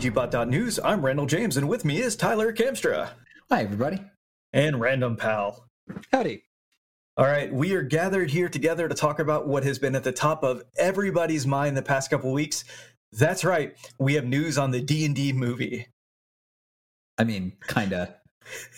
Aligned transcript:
To 0.00 0.80
I'm 0.82 1.04
Randall 1.04 1.26
James, 1.26 1.58
and 1.58 1.68
with 1.68 1.84
me 1.84 2.00
is 2.00 2.16
Tyler 2.16 2.54
Kamstra 2.54 3.10
Hi, 3.50 3.60
everybody. 3.60 4.02
and 4.54 4.80
Random 4.80 5.14
Pal. 5.14 5.66
Howdy. 6.10 6.42
All 7.18 7.26
right, 7.26 7.52
we 7.52 7.74
are 7.74 7.82
gathered 7.82 8.30
here 8.30 8.48
together 8.48 8.88
to 8.88 8.94
talk 8.94 9.18
about 9.18 9.46
what 9.46 9.62
has 9.64 9.78
been 9.78 9.94
at 9.94 10.02
the 10.02 10.10
top 10.10 10.42
of 10.42 10.62
everybody's 10.78 11.46
mind 11.46 11.76
the 11.76 11.82
past 11.82 12.08
couple 12.08 12.32
weeks. 12.32 12.64
That's 13.12 13.44
right, 13.44 13.76
we 13.98 14.14
have 14.14 14.24
news 14.24 14.56
on 14.56 14.70
the 14.70 14.80
D 14.80 15.04
and 15.04 15.14
D 15.14 15.34
movie. 15.34 15.86
I 17.18 17.24
mean, 17.24 17.52
kinda. 17.68 18.14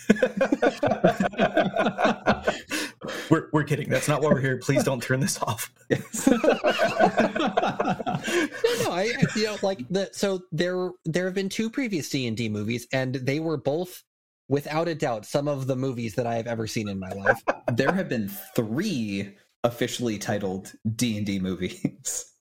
we're 3.29 3.49
we're 3.53 3.63
kidding. 3.63 3.89
That's 3.89 4.07
not 4.07 4.21
why 4.21 4.29
we're 4.29 4.39
here. 4.41 4.57
Please 4.57 4.83
don't 4.83 5.01
turn 5.01 5.19
this 5.19 5.41
off. 5.41 5.71
no, 5.89 5.97
no, 8.83 8.91
I, 8.91 9.11
I- 9.17 9.25
you 9.35 9.43
know, 9.45 9.57
like 9.61 9.87
the 9.89 10.09
so 10.11 10.41
there 10.51 10.91
there 11.05 11.25
have 11.25 11.33
been 11.33 11.49
two 11.49 11.69
previous 11.69 12.09
D 12.09 12.27
and 12.27 12.35
D 12.37 12.49
movies, 12.49 12.87
and 12.93 13.15
they 13.15 13.39
were 13.39 13.57
both, 13.57 14.03
without 14.49 14.87
a 14.87 14.95
doubt, 14.95 15.25
some 15.25 15.47
of 15.47 15.67
the 15.67 15.75
movies 15.75 16.15
that 16.15 16.27
I 16.27 16.35
have 16.35 16.47
ever 16.47 16.67
seen 16.67 16.87
in 16.89 16.99
my 16.99 17.09
life. 17.11 17.41
there 17.73 17.91
have 17.91 18.09
been 18.09 18.29
three 18.55 19.35
officially 19.65 20.17
titled 20.17 20.73
d&d 20.97 21.39
movies 21.39 22.33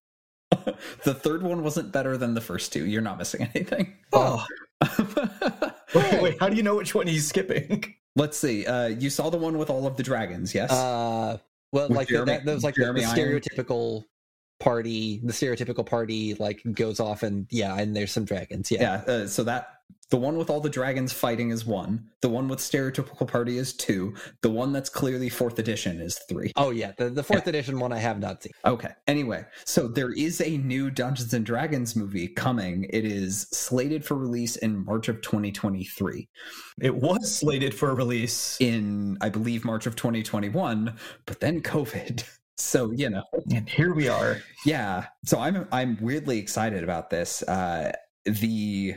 the 1.04 1.14
third 1.14 1.44
one 1.44 1.62
wasn't 1.62 1.92
better 1.92 2.16
than 2.16 2.34
the 2.34 2.40
first 2.40 2.72
two 2.72 2.84
you're 2.84 3.00
not 3.00 3.16
missing 3.16 3.48
anything 3.54 3.94
Oh, 4.12 4.44
wait, 5.94 6.20
wait, 6.22 6.40
how 6.40 6.48
do 6.48 6.56
you 6.56 6.64
know 6.64 6.74
which 6.74 6.96
one 6.96 7.06
he's 7.06 7.28
skipping? 7.28 7.94
Let's 8.16 8.36
see 8.36 8.66
uh, 8.66 8.86
you 8.86 9.10
saw 9.10 9.30
the 9.30 9.38
one 9.38 9.58
with 9.58 9.70
all 9.70 9.86
of 9.86 9.96
the 9.96 10.02
dragons 10.02 10.54
yes 10.54 10.70
Uh, 10.70 11.38
well, 11.72 11.88
With 11.88 11.96
like 11.96 12.08
the, 12.08 12.14
Jeremy- 12.14 12.32
that, 12.32 12.44
that 12.44 12.54
was 12.54 12.64
like 12.64 12.74
the, 12.74 12.92
the 12.92 13.00
stereotypical 13.00 14.04
party. 14.60 15.20
The 15.24 15.32
stereotypical 15.32 15.84
party 15.84 16.34
like 16.34 16.62
goes 16.72 17.00
off, 17.00 17.22
and 17.22 17.46
yeah, 17.50 17.76
and 17.78 17.96
there's 17.96 18.12
some 18.12 18.24
dragons. 18.24 18.70
Yeah, 18.70 19.02
yeah 19.06 19.12
uh, 19.12 19.26
so 19.26 19.42
that 19.44 19.68
the 20.12 20.16
one 20.16 20.36
with 20.36 20.48
all 20.48 20.60
the 20.60 20.70
dragons 20.70 21.12
fighting 21.12 21.50
is 21.50 21.66
one 21.66 22.06
the 22.20 22.28
one 22.28 22.46
with 22.46 22.60
stereotypical 22.60 23.26
party 23.26 23.58
is 23.58 23.72
two 23.72 24.14
the 24.42 24.50
one 24.50 24.72
that's 24.72 24.88
clearly 24.88 25.28
fourth 25.28 25.58
edition 25.58 26.00
is 26.00 26.20
three 26.28 26.52
Oh 26.62 26.70
yeah, 26.70 26.92
the, 26.96 27.10
the 27.10 27.22
fourth 27.22 27.46
edition 27.46 27.80
one 27.80 27.92
I 27.92 27.98
have 27.98 28.20
not 28.20 28.42
seen. 28.42 28.52
Okay. 28.64 28.90
Anyway, 29.06 29.44
so 29.64 29.88
there 29.88 30.12
is 30.12 30.40
a 30.40 30.58
new 30.58 30.90
Dungeons 30.90 31.34
and 31.34 31.44
Dragons 31.44 31.96
movie 31.96 32.28
coming. 32.28 32.86
It 32.90 33.04
is 33.04 33.48
slated 33.52 34.04
for 34.04 34.16
release 34.16 34.56
in 34.56 34.84
March 34.84 35.08
of 35.08 35.20
2023. 35.22 36.28
It 36.80 36.94
was 36.94 37.34
slated 37.34 37.74
for 37.74 37.94
release, 37.94 38.60
In 38.60 39.18
I 39.20 39.28
believe 39.28 39.64
March 39.64 39.86
of 39.86 39.96
2021, 39.96 40.96
but 41.26 41.40
then 41.40 41.62
COVID. 41.62 42.24
So, 42.58 42.92
you 42.92 43.10
know. 43.10 43.24
and 43.52 43.68
here 43.68 43.92
we 43.92 44.08
are. 44.08 44.40
Yeah. 44.64 45.06
So 45.24 45.40
I'm 45.40 45.66
I'm 45.72 45.96
weirdly 46.00 46.38
excited 46.38 46.84
about 46.84 47.08
this. 47.10 47.42
Uh 47.42 47.92
the 48.24 48.96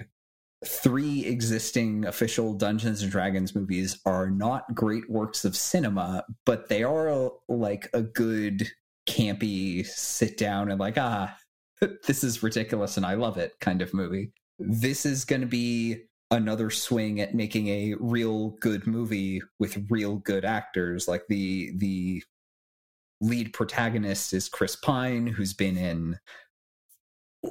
three 0.68 1.26
existing 1.26 2.06
official 2.06 2.54
Dungeons 2.54 3.02
and 3.02 3.12
Dragons 3.12 3.56
movies 3.56 4.00
are 4.06 4.30
not 4.30 4.74
great 4.74 5.10
works 5.10 5.46
of 5.46 5.56
cinema, 5.56 6.24
but 6.46 6.70
they 6.70 6.84
are 6.84 7.32
like 7.48 7.90
a 7.94 8.02
good 8.02 8.68
campy 9.08 9.86
sit 9.86 10.36
down 10.38 10.72
and 10.72 10.80
like 10.80 10.98
ah 10.98 11.36
this 12.08 12.24
is 12.24 12.42
ridiculous 12.42 12.98
and 12.98 13.06
I 13.06 13.14
love 13.14 13.38
it 13.38 13.54
kind 13.60 13.82
of 13.82 13.94
movie. 13.94 14.32
This 14.58 15.06
is 15.06 15.26
going 15.26 15.42
to 15.42 15.48
be 15.48 16.04
another 16.32 16.70
swing 16.70 17.22
at 17.22 17.36
making 17.36 17.68
a 17.68 17.94
real 18.00 18.50
good 18.62 18.88
movie 18.88 19.42
with 19.60 19.86
real 19.90 20.18
good 20.18 20.44
actors 20.44 21.08
like 21.08 21.24
the 21.30 21.72
the 21.78 22.24
lead 23.22 23.54
protagonist 23.54 24.34
is 24.34 24.50
Chris 24.50 24.76
Pine 24.76 25.28
who's 25.28 25.54
been 25.54 25.78
in 25.78 26.18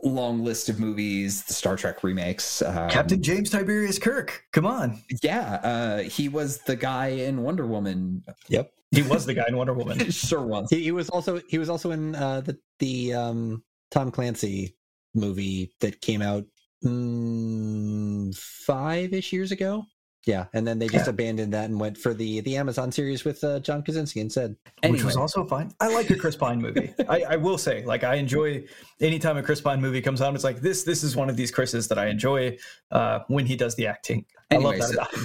long 0.03 0.45
list 0.45 0.69
of 0.69 0.79
movies, 0.81 1.45
the 1.45 1.55
Star 1.55 1.77
Trek 1.77 2.03
remakes. 2.03 2.63
Um, 2.63 2.89
Captain 2.89 3.23
James 3.23 3.51
Tiberius 3.51 3.99
Kirk. 3.99 4.45
Come 4.53 4.67
on. 4.67 5.03
Yeah, 5.23 5.61
uh, 5.63 5.99
he 6.03 6.29
was 6.29 6.59
the 6.59 6.77
guy 6.77 7.09
in 7.09 7.43
Wonder 7.43 7.67
Woman. 7.67 8.23
Yep. 8.49 8.71
He 8.91 9.03
was 9.03 9.27
the 9.27 9.35
guy 9.35 9.45
in 9.49 9.57
Wonder 9.57 9.75
Woman. 9.75 9.99
sure 10.11 10.43
was. 10.43 10.71
He, 10.71 10.85
he 10.85 10.93
was 10.93 11.09
also 11.11 11.41
he 11.49 11.59
was 11.59 11.69
also 11.69 11.91
in 11.91 12.15
uh, 12.15 12.41
the 12.41 12.59
the 12.79 13.15
um, 13.15 13.63
Tom 13.91 14.11
Clancy 14.11 14.77
movie 15.15 15.73
that 15.81 16.01
came 16.01 16.23
out 16.23 16.45
mm, 16.85 18.37
five 18.37 19.13
ish 19.13 19.33
years 19.33 19.53
ago. 19.53 19.85
Yeah, 20.27 20.47
and 20.55 20.67
then 20.67 20.79
they 20.79 20.89
just 20.89 21.07
Yeah. 21.07 21.11
abandoned 21.11 21.53
that 21.53 21.67
and 21.67 21.79
went 21.79 21.99
for 21.99 22.15
the 22.15 22.41
the 22.41 22.57
Amazon 22.57 22.91
series 22.91 23.25
with 23.25 23.45
uh, 23.45 23.61
John 23.61 23.83
Krasinski 23.83 24.21
instead. 24.21 24.57
which 24.89 25.05
was 25.05 25.17
also 25.17 25.45
fine. 25.45 25.71
I 25.81 25.89
like 25.93 26.09
a 26.11 26.17
Chris 26.17 26.35
Pine 26.37 26.61
movie. 26.61 26.95
I, 27.09 27.23
I 27.31 27.37
will 27.37 27.59
say, 27.59 27.85
like, 27.85 28.05
I 28.05 28.15
enjoy 28.15 28.65
anytime 29.01 29.37
a 29.37 29.43
Chris 29.43 29.61
Pine 29.61 29.81
movie 29.81 30.01
comes 30.01 30.23
out. 30.23 30.35
It's 30.35 30.45
like 30.45 30.61
this. 30.61 30.85
This 30.85 31.03
is 31.03 31.15
one 31.15 31.29
of 31.29 31.37
these 31.37 31.51
Chris's 31.51 31.89
that 31.89 31.99
I 31.99 32.07
enjoy 32.07 32.57
uh, 32.91 33.21
when 33.29 33.45
he 33.47 33.55
does 33.57 33.75
the 33.75 33.87
acting. 33.87 34.25
I 34.51 34.57
love 34.57 34.77
that 34.79 35.11
so, 35.13 35.21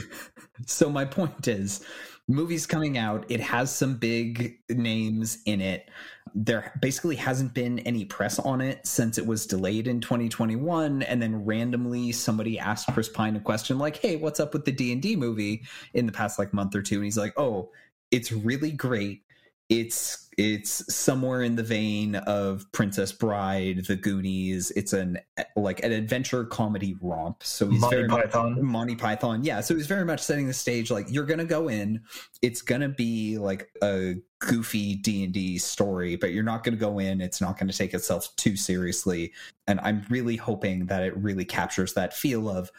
so 0.66 0.90
my 0.90 1.06
point 1.06 1.48
is, 1.48 1.82
movies 2.30 2.66
coming 2.66 2.98
out. 2.98 3.26
It 3.28 3.42
has 3.42 3.76
some 3.76 3.98
big 3.98 4.60
names 4.70 5.40
in 5.46 5.60
it. 5.60 5.90
There 6.36 6.72
basically 6.80 7.16
hasn't 7.16 7.56
been 7.56 7.80
any 7.80 8.06
press 8.06 8.38
on 8.38 8.62
it 8.62 8.86
since 8.86 9.18
it 9.18 9.26
was 9.26 9.48
delayed 9.48 9.88
in 9.88 10.00
2021, 10.00 11.02
and 11.02 11.22
then 11.22 11.44
randomly 11.44 12.12
somebody 12.12 12.60
asked 12.60 12.88
Chris 12.94 13.10
Pine 13.10 13.36
a 13.36 13.40
question 13.40 13.80
like, 13.80 13.98
"Hey, 13.98 14.16
what's 14.16 14.40
up 14.40 14.54
with 14.54 14.64
the 14.64 14.72
D 14.72 14.94
and 14.94 15.02
D 15.02 15.16
movie?" 15.16 15.64
in 15.96 16.06
the 16.06 16.12
past 16.12 16.38
like 16.38 16.54
month 16.54 16.76
or 16.76 16.84
two, 16.84 16.96
and 16.98 17.04
he's 17.04 17.18
like, 17.18 17.34
"Oh, 17.36 17.72
it's 18.12 18.32
really 18.32 18.72
great." 18.72 19.24
It's 19.70 20.26
it's 20.38 20.94
somewhere 20.96 21.44
in 21.44 21.58
the 21.58 21.64
vein 21.64 22.16
of 22.16 22.66
Princess 22.72 23.12
Bride, 23.12 23.84
The 23.86 23.98
Goonies. 23.98 24.72
It's 24.72 24.94
an 24.94 25.20
like 25.58 25.84
an 25.84 25.92
adventure 25.92 26.46
comedy 26.46 26.96
romp. 27.02 27.44
So 27.44 27.68
he's 27.68 27.82
Monty 27.82 27.96
very 27.98 28.08
much- 28.08 28.24
Python. 28.26 28.66
Monty 28.66 28.96
Python. 28.96 29.44
Yeah. 29.44 29.60
So 29.60 29.76
he's 29.76 29.86
very 29.88 30.06
much 30.06 30.22
setting 30.22 30.48
the 30.48 30.54
stage 30.54 30.90
like 30.90 31.08
you're 31.10 31.26
gonna 31.26 31.44
go 31.46 31.68
in, 31.68 32.02
it's 32.42 32.62
gonna 32.62 32.88
be 32.90 33.38
like 33.38 33.70
a 33.84 34.16
goofy 34.40 34.96
D 34.96 35.26
and 35.26 35.34
D 35.34 35.58
story, 35.58 36.16
but 36.16 36.32
you're 36.32 36.44
not 36.44 36.64
gonna 36.64 36.78
go 36.78 37.00
in, 37.00 37.20
it's 37.20 37.42
not 37.42 37.58
gonna 37.60 37.74
take 37.74 37.94
itself 37.94 38.34
too 38.38 38.56
seriously. 38.56 39.34
And 39.68 39.80
I'm 39.82 40.06
really 40.10 40.38
hoping 40.38 40.86
that 40.86 41.04
it 41.04 41.16
really 41.18 41.46
captures 41.46 41.94
that 41.96 42.14
feel 42.14 42.50
of 42.50 42.72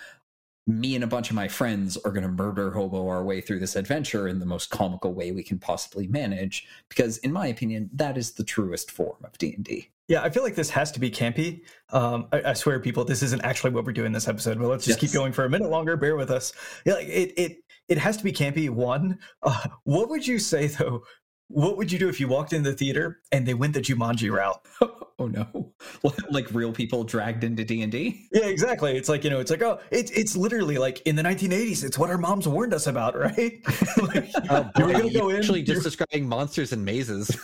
me 0.66 0.94
and 0.94 1.02
a 1.02 1.06
bunch 1.06 1.30
of 1.30 1.36
my 1.36 1.48
friends 1.48 1.96
are 1.98 2.10
going 2.12 2.22
to 2.22 2.28
murder 2.28 2.70
hobo 2.70 3.08
our 3.08 3.24
way 3.24 3.40
through 3.40 3.58
this 3.58 3.76
adventure 3.76 4.28
in 4.28 4.38
the 4.38 4.46
most 4.46 4.70
comical 4.70 5.12
way 5.12 5.32
we 5.32 5.42
can 5.42 5.58
possibly 5.58 6.06
manage 6.06 6.66
because 6.88 7.18
in 7.18 7.32
my 7.32 7.46
opinion 7.46 7.88
that 7.92 8.16
is 8.18 8.32
the 8.32 8.44
truest 8.44 8.90
form 8.90 9.16
of 9.24 9.36
d&d 9.38 9.88
Yeah, 10.08 10.22
I 10.22 10.30
feel 10.30 10.42
like 10.42 10.54
this 10.54 10.70
has 10.70 10.90
to 10.92 11.00
be 11.00 11.10
campy. 11.10 11.62
Um, 11.90 12.26
I, 12.32 12.42
I 12.50 12.52
swear, 12.54 12.78
people, 12.80 13.04
this 13.04 13.22
isn't 13.22 13.42
actually 13.42 13.70
what 13.70 13.84
we're 13.84 13.92
doing 13.92 14.12
this 14.12 14.26
episode. 14.28 14.58
But 14.58 14.66
let's 14.68 14.84
just 14.84 15.00
Yes. 15.00 15.10
keep 15.12 15.18
going 15.18 15.32
for 15.32 15.44
a 15.44 15.50
minute 15.50 15.70
longer. 15.70 15.96
Bear 15.96 16.16
with 16.16 16.30
us. 16.30 16.52
Yeah, 16.84 16.98
it 16.98 17.32
it 17.36 17.58
it 17.88 17.98
has 17.98 18.16
to 18.18 18.24
be 18.24 18.32
campy. 18.32 18.68
One, 18.70 19.18
uh, 19.44 19.68
what 19.84 20.08
would 20.10 20.26
you 20.26 20.38
say 20.40 20.66
though? 20.66 21.02
What 21.52 21.76
would 21.78 21.90
you 21.90 21.98
do 21.98 22.08
if 22.08 22.20
you 22.20 22.28
walked 22.28 22.52
in 22.52 22.62
the 22.62 22.72
theater 22.72 23.20
and 23.32 23.44
they 23.46 23.54
went 23.54 23.74
the 23.74 23.80
Jumanji 23.80 24.30
route? 24.30 24.60
oh 25.18 25.26
no 25.26 25.72
like 26.30 26.50
real 26.52 26.72
people 26.72 27.04
dragged 27.04 27.44
into 27.44 27.62
d&d 27.64 28.26
Yeah, 28.32 28.46
exactly. 28.46 28.96
It's 28.96 29.08
like 29.08 29.24
you 29.24 29.30
know, 29.30 29.40
it's 29.40 29.50
like 29.50 29.60
oh, 29.62 29.78
it's 29.90 30.10
it's 30.12 30.36
literally 30.36 30.78
like 30.78 31.00
in 31.02 31.16
the 31.16 31.22
1980s. 31.22 31.82
It's 31.84 31.98
what 31.98 32.08
our 32.08 32.18
moms 32.18 32.46
warned 32.48 32.72
us 32.72 32.86
about, 32.86 33.18
right? 33.18 33.60
like, 34.00 34.30
Oh, 34.48 34.70
you 34.78 34.86
were 34.86 34.92
boy, 34.92 34.92
gonna 34.92 35.10
go 35.10 35.28
you're 35.28 35.30
in. 35.32 35.36
actually 35.38 35.62
just 35.62 35.76
you're- 35.78 35.82
describing 35.82 36.28
monsters 36.28 36.72
and 36.72 36.84
mazes. 36.84 37.36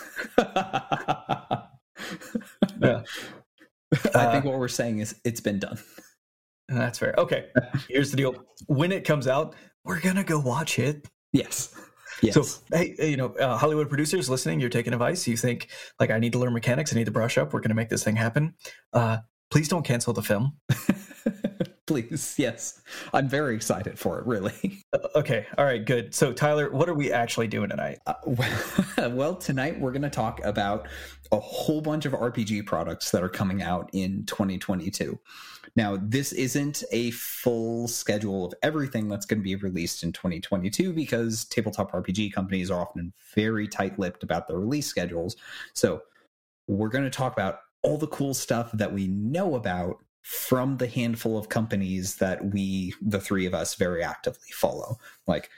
yeah, 2.81 3.03
i 4.15 4.33
think 4.33 4.45
uh, 4.45 4.49
what 4.49 4.59
we're 4.59 4.69
saying 4.69 4.99
is 5.01 5.15
it's 5.25 5.41
been 5.41 5.59
done 5.59 5.79
that's 6.69 6.99
fair. 6.99 7.15
Okay, 7.17 7.47
here's 7.89 8.11
the 8.11 8.17
deal. 8.17 8.35
When 8.67 8.91
it 8.91 9.05
comes 9.05 9.29
out, 9.29 9.55
we're 9.85 10.01
gonna 10.01 10.25
go 10.25 10.41
watch 10.41 10.81
it. 10.81 11.07
yes 11.33 11.73
Yes. 12.23 12.35
So, 12.35 12.77
hey, 12.77 12.95
you 12.99 13.17
know, 13.17 13.35
uh, 13.35 13.57
Hollywood 13.57 13.89
producers 13.89 14.31
listening, 14.31 14.61
you're 14.61 14.71
taking 14.71 14.93
advice. 14.93 15.27
You 15.27 15.37
think, 15.37 15.69
like, 16.01 16.11
I 16.11 16.19
need 16.19 16.33
to 16.33 16.39
learn 16.39 16.53
mechanics, 16.53 16.93
I 16.93 16.97
need 16.97 17.05
to 17.07 17.11
brush 17.11 17.39
up, 17.39 17.53
we're 17.53 17.61
going 17.61 17.71
to 17.71 17.75
make 17.75 17.89
this 17.89 18.05
thing 18.05 18.17
happen. 18.17 18.55
Uh, 18.93 19.19
please 19.51 19.69
don't 19.69 19.85
cancel 19.85 20.13
the 20.13 20.23
film. 20.23 20.57
Please, 21.87 22.35
yes. 22.39 22.83
I'm 23.13 23.29
very 23.29 23.55
excited 23.55 23.99
for 23.99 24.19
it, 24.19 24.27
really. 24.27 24.83
Okay. 25.15 25.47
All 25.57 25.65
right. 25.65 25.83
Good. 25.83 26.15
So, 26.15 26.33
Tyler, 26.33 26.71
what 26.71 26.89
are 26.89 26.95
we 26.95 27.11
actually 27.11 27.49
doing 27.49 27.71
tonight? 27.71 27.99
Uh, 28.07 28.15
well, 28.27 29.11
well, 29.11 29.35
tonight 29.35 29.79
we're 29.81 29.91
going 29.91 30.03
to 30.03 30.11
talk 30.11 30.45
about 30.45 30.89
a 31.33 31.39
whole 31.39 31.81
bunch 31.81 32.05
of 32.05 32.13
RPG 32.13 32.67
products 32.67 33.11
that 33.11 33.23
are 33.23 33.29
coming 33.29 33.63
out 33.63 33.89
in 33.93 34.25
2022. 34.27 35.19
Now, 35.75 35.99
this 36.01 36.33
isn't 36.33 36.83
a 36.93 37.11
full 37.13 37.89
schedule 37.89 38.47
of 38.47 38.55
everything 38.63 39.09
that's 39.09 39.25
going 39.25 39.41
to 39.41 39.45
be 39.45 39.57
released 39.57 40.03
in 40.03 40.13
2022 40.13 40.93
because 40.93 41.45
tabletop 41.47 41.93
RPG 41.93 42.33
companies 42.33 42.71
are 42.71 42.81
often 42.81 43.13
very 43.35 43.67
tight 43.67 43.99
lipped 43.99 44.23
about 44.23 44.49
their 44.49 44.59
release 44.59 44.87
schedules. 44.87 45.37
So, 45.73 46.03
we're 46.69 46.89
going 46.89 47.05
to 47.05 47.11
talk 47.11 47.33
about 47.33 47.61
all 47.83 47.97
the 47.97 48.09
cool 48.09 48.35
stuff 48.35 48.71
that 48.73 48.93
we 48.93 49.07
know 49.07 49.55
about 49.55 49.99
from 50.27 50.77
the 50.79 50.89
handful 50.89 51.39
of 51.39 51.49
companies 51.49 52.17
that 52.17 52.53
we, 52.53 52.93
the 53.01 53.21
three 53.21 53.47
of 53.47 53.55
us, 53.55 53.77
very 53.77 54.03
actively 54.03 54.51
follow. 54.51 54.97
Like, 55.29 55.51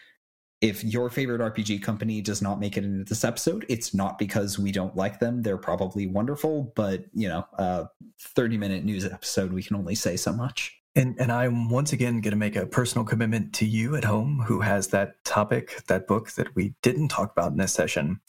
if 0.60 0.84
your 0.84 1.08
favorite 1.08 1.40
RPG 1.40 1.82
company 1.82 2.20
does 2.20 2.42
not 2.42 2.60
make 2.60 2.76
it 2.76 2.84
into 2.84 3.04
this 3.04 3.24
episode, 3.24 3.64
it's 3.70 3.94
not 3.94 4.18
because 4.18 4.58
we 4.58 4.70
don't 4.70 4.94
like 4.94 5.20
them. 5.20 5.40
They're 5.40 5.56
probably 5.56 6.06
wonderful, 6.06 6.70
but 6.76 7.06
you 7.14 7.30
know, 7.30 7.46
a 7.54 7.86
30 8.20 8.58
minute 8.58 8.84
news 8.84 9.06
episode, 9.06 9.54
we 9.54 9.62
can 9.62 9.76
only 9.76 9.94
say 9.94 10.18
so 10.18 10.34
much. 10.34 10.78
And 10.94 11.18
and 11.18 11.32
I'm 11.32 11.70
once 11.70 11.94
again 11.94 12.20
going 12.20 12.32
to 12.32 12.36
make 12.36 12.56
a 12.56 12.66
personal 12.66 13.06
commitment 13.06 13.54
to 13.54 13.64
you 13.64 13.96
at 13.96 14.04
home 14.04 14.42
who 14.46 14.60
has 14.60 14.88
that 14.88 15.24
topic, 15.24 15.82
that 15.86 16.06
book 16.06 16.32
that 16.32 16.54
we 16.54 16.74
didn't 16.82 17.08
talk 17.08 17.32
about 17.32 17.52
in 17.52 17.56
this 17.56 17.72
session. 17.72 18.20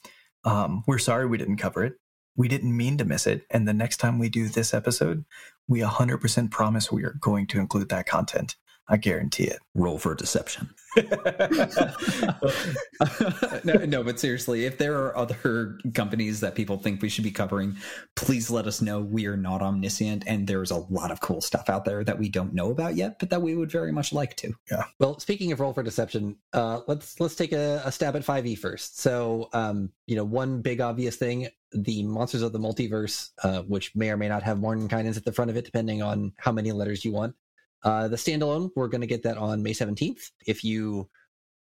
Um, 0.44 0.84
we're 0.86 0.98
sorry 0.98 1.26
we 1.26 1.36
didn't 1.36 1.58
cover 1.58 1.84
it. 1.84 1.94
We 2.34 2.48
didn't 2.48 2.74
mean 2.74 2.96
to 2.96 3.04
miss 3.04 3.26
it. 3.26 3.44
And 3.50 3.68
the 3.68 3.74
next 3.74 3.98
time 3.98 4.18
we 4.18 4.30
do 4.30 4.48
this 4.48 4.72
episode, 4.72 5.24
we 5.70 5.80
100% 5.80 6.50
promise 6.50 6.92
we 6.92 7.04
are 7.04 7.16
going 7.20 7.46
to 7.46 7.60
include 7.60 7.88
that 7.90 8.06
content. 8.06 8.56
I 8.88 8.96
guarantee 8.96 9.44
it. 9.44 9.60
Roll 9.76 9.98
for 9.98 10.16
deception. 10.16 10.68
no, 13.64 13.74
no, 13.86 14.02
but 14.02 14.18
seriously, 14.18 14.64
if 14.64 14.78
there 14.78 14.98
are 14.98 15.16
other 15.16 15.78
companies 15.94 16.40
that 16.40 16.56
people 16.56 16.76
think 16.76 17.00
we 17.00 17.08
should 17.08 17.22
be 17.22 17.30
covering, 17.30 17.76
please 18.16 18.50
let 18.50 18.66
us 18.66 18.82
know. 18.82 18.98
We 18.98 19.26
are 19.26 19.36
not 19.36 19.62
omniscient, 19.62 20.24
and 20.26 20.48
there's 20.48 20.72
a 20.72 20.78
lot 20.78 21.12
of 21.12 21.20
cool 21.20 21.40
stuff 21.40 21.70
out 21.70 21.84
there 21.84 22.02
that 22.02 22.18
we 22.18 22.28
don't 22.28 22.52
know 22.52 22.72
about 22.72 22.96
yet, 22.96 23.20
but 23.20 23.30
that 23.30 23.42
we 23.42 23.54
would 23.54 23.70
very 23.70 23.92
much 23.92 24.12
like 24.12 24.34
to. 24.38 24.54
Yeah. 24.68 24.82
Well, 24.98 25.20
speaking 25.20 25.52
of 25.52 25.60
roll 25.60 25.72
for 25.72 25.84
deception, 25.84 26.36
uh, 26.52 26.80
let's 26.88 27.20
let's 27.20 27.36
take 27.36 27.52
a, 27.52 27.80
a 27.84 27.92
stab 27.92 28.16
at 28.16 28.24
five 28.24 28.44
E 28.44 28.56
first. 28.56 28.98
So, 28.98 29.48
um, 29.52 29.92
you 30.08 30.16
know, 30.16 30.24
one 30.24 30.62
big 30.62 30.80
obvious 30.80 31.14
thing: 31.14 31.46
the 31.72 32.02
Monsters 32.02 32.42
of 32.42 32.52
the 32.52 32.58
Multiverse, 32.58 33.30
uh, 33.42 33.62
which 33.62 33.94
may 33.94 34.10
or 34.10 34.16
may 34.16 34.28
not 34.28 34.42
have 34.42 34.58
Mordenkainen's 34.58 35.16
at 35.16 35.24
the 35.24 35.32
front 35.32 35.50
of 35.50 35.56
it, 35.56 35.64
depending 35.64 36.02
on 36.02 36.32
how 36.36 36.52
many 36.52 36.72
letters 36.72 37.04
you 37.04 37.12
want. 37.12 37.34
Uh, 37.82 38.08
the 38.08 38.16
standalone, 38.16 38.70
we're 38.76 38.88
going 38.88 39.00
to 39.00 39.06
get 39.06 39.22
that 39.22 39.38
on 39.38 39.62
May 39.62 39.72
17th. 39.72 40.30
If 40.46 40.64
you 40.64 41.08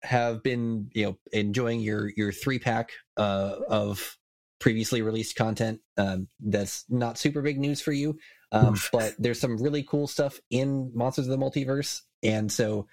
have 0.01 0.43
been, 0.43 0.89
you 0.93 1.05
know, 1.05 1.17
enjoying 1.31 1.81
your 1.81 2.11
your 2.15 2.31
three 2.31 2.59
pack 2.59 2.91
uh, 3.17 3.55
of 3.67 4.17
previously 4.59 5.01
released 5.01 5.35
content, 5.35 5.79
um, 5.97 6.27
that's 6.39 6.85
not 6.89 7.17
super 7.17 7.41
big 7.41 7.59
news 7.59 7.81
for 7.81 7.91
you. 7.91 8.17
Um, 8.51 8.77
but 8.91 9.13
there's 9.19 9.39
some 9.39 9.57
really 9.57 9.83
cool 9.83 10.07
stuff 10.07 10.39
in 10.49 10.91
Monsters 10.95 11.27
of 11.27 11.37
the 11.37 11.45
Multiverse, 11.45 12.01
and 12.23 12.51
so 12.51 12.87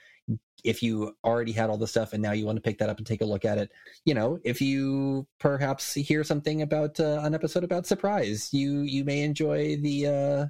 if 0.64 0.82
you 0.82 1.14
already 1.22 1.52
had 1.52 1.68
all 1.68 1.76
the 1.76 1.86
stuff 1.86 2.12
and 2.12 2.22
now 2.22 2.32
you 2.32 2.46
want 2.46 2.56
to 2.56 2.62
pick 2.62 2.78
that 2.78 2.88
up 2.88 2.98
and 2.98 3.06
take 3.06 3.20
a 3.20 3.26
look 3.26 3.44
at 3.44 3.58
it, 3.58 3.70
you 4.04 4.14
know, 4.14 4.38
if 4.44 4.60
you 4.60 5.26
perhaps 5.38 5.94
hear 5.94 6.24
something 6.24 6.62
about 6.62 6.98
uh, 6.98 7.20
an 7.22 7.34
episode 7.34 7.64
about 7.64 7.86
surprise, 7.86 8.48
you 8.52 8.80
you 8.80 9.04
may 9.04 9.22
enjoy 9.22 9.76
the 9.76 10.06
uh, 10.06 10.46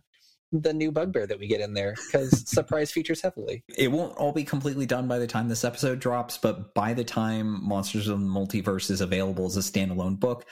the 0.52 0.72
new 0.72 0.92
bugbear 0.92 1.26
that 1.26 1.38
we 1.38 1.48
get 1.48 1.60
in 1.60 1.74
there 1.74 1.94
because 2.06 2.48
surprise 2.50 2.92
features 2.92 3.20
heavily. 3.20 3.64
It 3.76 3.90
won't 3.90 4.16
all 4.16 4.32
be 4.32 4.44
completely 4.44 4.86
done 4.86 5.08
by 5.08 5.18
the 5.18 5.26
time 5.26 5.48
this 5.48 5.64
episode 5.64 5.98
drops, 5.98 6.38
but 6.38 6.74
by 6.74 6.94
the 6.94 7.04
time 7.04 7.66
Monsters 7.66 8.08
of 8.08 8.20
the 8.20 8.26
Multiverse 8.26 8.90
is 8.90 9.00
available 9.00 9.46
as 9.46 9.56
a 9.56 9.60
standalone 9.60 10.18
book, 10.18 10.46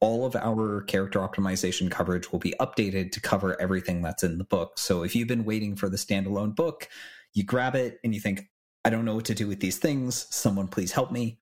all 0.00 0.26
of 0.26 0.36
our 0.36 0.82
character 0.82 1.20
optimization 1.20 1.90
coverage 1.90 2.30
will 2.30 2.38
be 2.38 2.54
updated 2.60 3.12
to 3.12 3.20
cover 3.20 3.58
everything 3.60 4.02
that's 4.02 4.22
in 4.22 4.36
the 4.36 4.44
book. 4.44 4.78
So 4.78 5.02
if 5.02 5.16
you've 5.16 5.28
been 5.28 5.44
waiting 5.46 5.74
for 5.74 5.88
the 5.88 5.96
standalone 5.96 6.54
book, 6.54 6.88
you 7.32 7.44
grab 7.44 7.74
it 7.74 7.98
and 8.04 8.14
you 8.14 8.20
think, 8.20 8.42
I 8.86 8.88
don't 8.88 9.04
know 9.04 9.16
what 9.16 9.24
to 9.24 9.34
do 9.34 9.48
with 9.48 9.58
these 9.58 9.78
things. 9.78 10.28
Someone 10.30 10.68
please 10.68 10.92
help 10.92 11.10
me. 11.10 11.40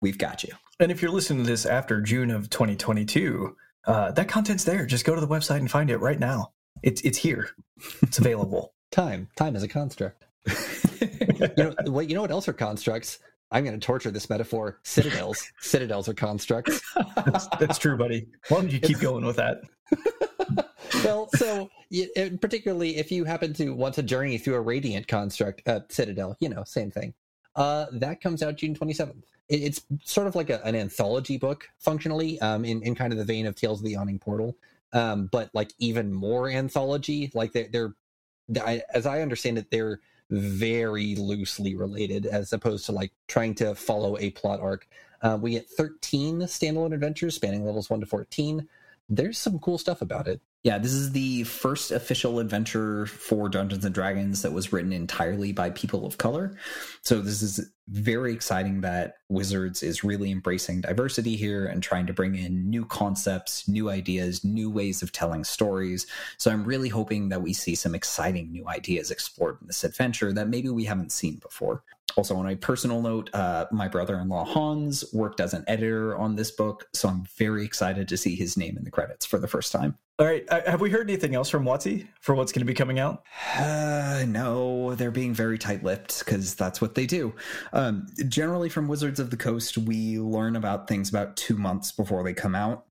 We've 0.00 0.16
got 0.16 0.42
you. 0.42 0.54
And 0.80 0.90
if 0.90 1.02
you're 1.02 1.10
listening 1.10 1.44
to 1.44 1.50
this 1.50 1.66
after 1.66 2.00
June 2.00 2.30
of 2.30 2.48
2022, 2.48 3.54
uh, 3.86 4.12
that 4.12 4.28
content's 4.28 4.64
there. 4.64 4.86
Just 4.86 5.04
go 5.04 5.14
to 5.14 5.20
the 5.20 5.28
website 5.28 5.58
and 5.58 5.70
find 5.70 5.90
it 5.90 5.98
right 5.98 6.18
now. 6.18 6.52
It's 6.82 7.02
it's 7.02 7.18
here. 7.18 7.50
It's 8.00 8.18
available. 8.18 8.72
time, 8.92 9.28
time 9.36 9.56
is 9.56 9.62
a 9.62 9.68
construct. 9.68 10.24
you 11.02 11.48
know 11.58 11.74
what? 11.84 12.08
You 12.08 12.14
know 12.14 12.22
what 12.22 12.30
else 12.30 12.48
are 12.48 12.54
constructs? 12.54 13.18
I'm 13.50 13.62
going 13.62 13.78
to 13.78 13.86
torture 13.86 14.10
this 14.10 14.30
metaphor. 14.30 14.80
Citadels. 14.82 15.52
Citadels 15.60 16.08
are 16.08 16.14
constructs. 16.14 16.80
That's, 17.26 17.46
that's 17.60 17.76
true, 17.78 17.98
buddy. 17.98 18.26
Why 18.48 18.62
don't 18.62 18.72
you 18.72 18.80
keep 18.80 19.00
going 19.00 19.26
with 19.26 19.36
that? 19.36 19.60
Well, 21.06 21.28
so 21.34 21.70
particularly 22.40 22.96
if 22.96 23.10
you 23.10 23.24
happen 23.24 23.52
to 23.54 23.70
want 23.70 23.94
to 23.94 24.02
journey 24.02 24.38
through 24.38 24.54
a 24.54 24.60
radiant 24.60 25.08
construct, 25.08 25.66
uh, 25.66 25.80
Citadel, 25.88 26.36
you 26.40 26.48
know, 26.48 26.64
same 26.64 26.90
thing. 26.90 27.14
Uh, 27.54 27.86
that 27.92 28.20
comes 28.20 28.42
out 28.42 28.56
June 28.56 28.74
27th. 28.74 29.22
It, 29.48 29.62
it's 29.62 29.82
sort 30.04 30.26
of 30.26 30.34
like 30.34 30.50
a, 30.50 30.64
an 30.66 30.74
anthology 30.74 31.38
book, 31.38 31.68
functionally, 31.78 32.38
um, 32.40 32.64
in, 32.64 32.82
in 32.82 32.94
kind 32.94 33.12
of 33.12 33.18
the 33.18 33.24
vein 33.24 33.46
of 33.46 33.54
Tales 33.54 33.80
of 33.80 33.84
the 33.84 33.92
Yawning 33.92 34.18
Portal, 34.18 34.56
um, 34.92 35.28
but 35.32 35.50
like 35.54 35.72
even 35.78 36.12
more 36.12 36.50
anthology. 36.50 37.30
Like 37.34 37.52
they're, 37.52 37.68
they're 37.70 37.94
I, 38.64 38.82
as 38.92 39.06
I 39.06 39.22
understand 39.22 39.58
it, 39.58 39.70
they're 39.70 40.00
very 40.30 41.14
loosely 41.16 41.74
related 41.76 42.26
as 42.26 42.52
opposed 42.52 42.86
to 42.86 42.92
like 42.92 43.12
trying 43.28 43.54
to 43.56 43.74
follow 43.74 44.18
a 44.18 44.30
plot 44.30 44.60
arc. 44.60 44.86
Uh, 45.22 45.38
we 45.40 45.52
get 45.52 45.68
13 45.68 46.40
standalone 46.42 46.92
adventures 46.92 47.34
spanning 47.34 47.64
levels 47.64 47.88
1 47.88 48.00
to 48.00 48.06
14. 48.06 48.68
There's 49.08 49.38
some 49.38 49.58
cool 49.60 49.78
stuff 49.78 50.02
about 50.02 50.28
it. 50.28 50.40
Yeah, 50.66 50.78
this 50.78 50.94
is 50.94 51.12
the 51.12 51.44
first 51.44 51.92
official 51.92 52.40
adventure 52.40 53.06
for 53.06 53.48
Dungeons 53.48 53.84
and 53.84 53.94
Dragons 53.94 54.42
that 54.42 54.50
was 54.50 54.72
written 54.72 54.92
entirely 54.92 55.52
by 55.52 55.70
people 55.70 56.04
of 56.04 56.18
color. 56.18 56.56
So 57.02 57.20
this 57.20 57.40
is 57.40 57.70
very 57.86 58.32
exciting 58.32 58.80
that 58.80 59.18
Wizards 59.28 59.84
is 59.84 60.02
really 60.02 60.32
embracing 60.32 60.80
diversity 60.80 61.36
here 61.36 61.66
and 61.66 61.84
trying 61.84 62.08
to 62.08 62.12
bring 62.12 62.34
in 62.34 62.68
new 62.68 62.84
concepts, 62.84 63.68
new 63.68 63.90
ideas, 63.90 64.42
new 64.42 64.68
ways 64.68 65.02
of 65.02 65.12
telling 65.12 65.44
stories. 65.44 66.08
So 66.36 66.50
I'm 66.50 66.64
really 66.64 66.88
hoping 66.88 67.28
that 67.28 67.42
we 67.42 67.52
see 67.52 67.76
some 67.76 67.94
exciting 67.94 68.50
new 68.50 68.66
ideas 68.66 69.12
explored 69.12 69.58
in 69.60 69.68
this 69.68 69.84
adventure 69.84 70.32
that 70.32 70.48
maybe 70.48 70.68
we 70.68 70.82
haven't 70.82 71.12
seen 71.12 71.36
before. 71.36 71.84
Also, 72.16 72.36
on 72.36 72.48
a 72.48 72.56
personal 72.56 73.02
note, 73.02 73.28
uh, 73.34 73.66
my 73.70 73.88
brother 73.88 74.18
in 74.18 74.28
law 74.28 74.44
Hans 74.44 75.04
worked 75.12 75.40
as 75.40 75.52
an 75.52 75.64
editor 75.66 76.16
on 76.16 76.36
this 76.36 76.50
book, 76.50 76.88
so 76.94 77.08
I'm 77.08 77.24
very 77.36 77.64
excited 77.64 78.08
to 78.08 78.16
see 78.16 78.34
his 78.36 78.56
name 78.56 78.76
in 78.78 78.84
the 78.84 78.90
credits 78.90 79.26
for 79.26 79.38
the 79.38 79.48
first 79.48 79.70
time. 79.70 79.98
All 80.18 80.24
right. 80.24 80.44
Uh, 80.48 80.62
have 80.64 80.80
we 80.80 80.88
heard 80.88 81.10
anything 81.10 81.34
else 81.34 81.50
from 81.50 81.66
WotC 81.66 82.08
for 82.22 82.34
what's 82.34 82.50
going 82.50 82.60
to 82.60 82.66
be 82.66 82.72
coming 82.72 82.98
out? 82.98 83.22
Uh, 83.54 84.24
no, 84.26 84.94
they're 84.94 85.10
being 85.10 85.34
very 85.34 85.58
tight 85.58 85.84
lipped 85.84 86.20
because 86.20 86.54
that's 86.54 86.80
what 86.80 86.94
they 86.94 87.04
do. 87.04 87.34
Um, 87.74 88.06
generally, 88.28 88.70
from 88.70 88.88
Wizards 88.88 89.20
of 89.20 89.30
the 89.30 89.36
Coast, 89.36 89.76
we 89.76 90.18
learn 90.18 90.56
about 90.56 90.88
things 90.88 91.10
about 91.10 91.36
two 91.36 91.58
months 91.58 91.92
before 91.92 92.24
they 92.24 92.32
come 92.32 92.54
out. 92.54 92.86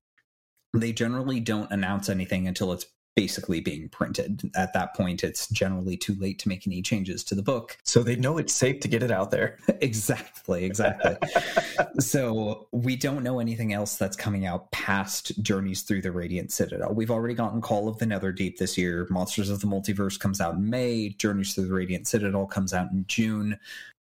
They 0.72 0.92
generally 0.92 1.40
don't 1.40 1.70
announce 1.72 2.08
anything 2.08 2.46
until 2.46 2.72
it's 2.72 2.86
basically 3.16 3.60
being 3.60 3.88
printed. 3.88 4.48
At 4.54 4.74
that 4.74 4.94
point, 4.94 5.24
it's 5.24 5.48
generally 5.48 5.96
too 5.96 6.14
late 6.16 6.38
to 6.40 6.48
make 6.48 6.66
any 6.66 6.82
changes 6.82 7.24
to 7.24 7.34
the 7.34 7.42
book. 7.42 7.78
So 7.82 8.02
they 8.02 8.14
know 8.14 8.36
it's 8.36 8.52
safe 8.52 8.80
to 8.80 8.88
get 8.88 9.02
it 9.02 9.10
out 9.10 9.30
there. 9.30 9.58
exactly, 9.80 10.64
exactly. 10.64 11.16
so 11.98 12.68
we 12.72 12.94
don't 12.94 13.24
know 13.24 13.40
anything 13.40 13.72
else 13.72 13.96
that's 13.96 14.16
coming 14.16 14.44
out 14.44 14.70
past 14.70 15.42
Journeys 15.42 15.82
Through 15.82 16.02
the 16.02 16.12
Radiant 16.12 16.52
Citadel. 16.52 16.92
We've 16.92 17.10
already 17.10 17.34
gotten 17.34 17.62
Call 17.62 17.88
of 17.88 17.98
the 17.98 18.04
Netherdeep 18.04 18.58
this 18.58 18.76
year. 18.76 19.06
Monsters 19.08 19.48
of 19.48 19.60
the 19.60 19.66
Multiverse 19.66 20.20
comes 20.20 20.40
out 20.40 20.54
in 20.54 20.68
May. 20.68 21.08
Journeys 21.08 21.54
Through 21.54 21.68
the 21.68 21.74
Radiant 21.74 22.06
Citadel 22.06 22.46
comes 22.46 22.74
out 22.74 22.92
in 22.92 23.06
June 23.08 23.58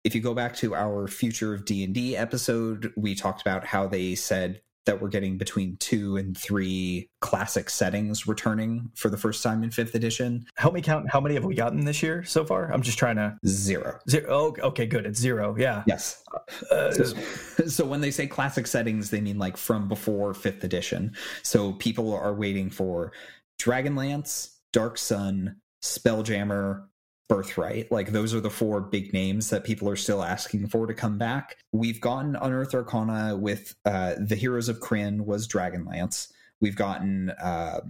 if 0.05 0.15
you 0.15 0.21
go 0.21 0.33
back 0.33 0.55
to 0.55 0.75
our 0.75 1.09
future 1.09 1.53
of 1.53 1.65
d&d 1.65 2.17
episode 2.17 2.93
we 2.97 3.17
talked 3.17 3.43
about 3.43 3.67
how 3.67 3.87
they 3.87 4.15
said 4.15 4.61
that 4.89 5.03
we're 5.03 5.09
getting 5.09 5.37
between 5.37 5.77
two 5.77 6.17
and 6.17 6.35
three 6.37 7.11
classic 7.21 7.69
settings 7.69 8.27
returning 8.27 8.91
for 8.95 9.11
the 9.11 9.19
first 9.19 9.43
time 9.43 9.63
in 9.63 9.71
fifth 9.71 9.95
edition. 9.95 10.47
Help 10.57 10.73
me 10.73 10.81
count. 10.81 11.11
How 11.11 11.21
many 11.21 11.35
have 11.35 11.45
we 11.45 11.55
gotten 11.55 11.85
this 11.85 12.03
year 12.03 12.25
so 12.25 12.43
far? 12.43 12.73
I'm 12.73 12.81
just 12.81 12.99
trying 12.99 13.17
to 13.17 13.37
zero. 13.47 13.99
Zero. 14.09 14.27
Oh, 14.31 14.57
okay, 14.69 14.87
good. 14.87 15.05
It's 15.05 15.21
zero. 15.21 15.55
Yeah. 15.59 15.85
Yes. 15.87 16.25
Uh, 16.71 16.91
so, 16.91 17.05
so 17.67 17.85
when 17.85 18.01
they 18.01 18.11
say 18.11 18.27
classic 18.27 18.67
settings, 18.67 19.11
they 19.11 19.21
mean 19.21 19.39
like 19.39 19.59
from 19.59 19.89
before 19.89 20.33
fifth 20.33 20.65
edition. 20.65 21.15
So 21.43 21.75
people 21.75 22.15
are 22.15 22.33
waiting 22.33 22.71
for 22.71 23.13
Dragonlance, 23.61 24.55
Dark 24.73 24.97
Sun, 24.97 25.57
Spelljammer, 25.83 26.87
Birthright. 27.29 27.93
Like 27.93 28.13
those 28.13 28.35
are 28.35 28.41
the 28.41 28.51
four 28.51 28.81
big 28.81 29.13
names 29.13 29.51
that 29.51 29.65
people 29.65 29.89
are 29.89 29.97
still 29.97 30.23
asking 30.23 30.69
for 30.69 30.87
to 30.87 30.95
come 30.95 31.19
back. 31.19 31.59
We've 31.73 32.01
gotten 32.01 32.37
Unearthed 32.37 32.75
Arcana 32.75 33.37
with 33.37 33.75
uh, 33.85 34.15
the 34.19 34.35
Heroes 34.35 34.69
of 34.69 34.81
Krynn 34.81 35.27
was 35.27 35.47
Dragonlance. 35.47 36.33
We've 36.61 36.77
gotten 36.77 37.31
uh, 37.31 37.81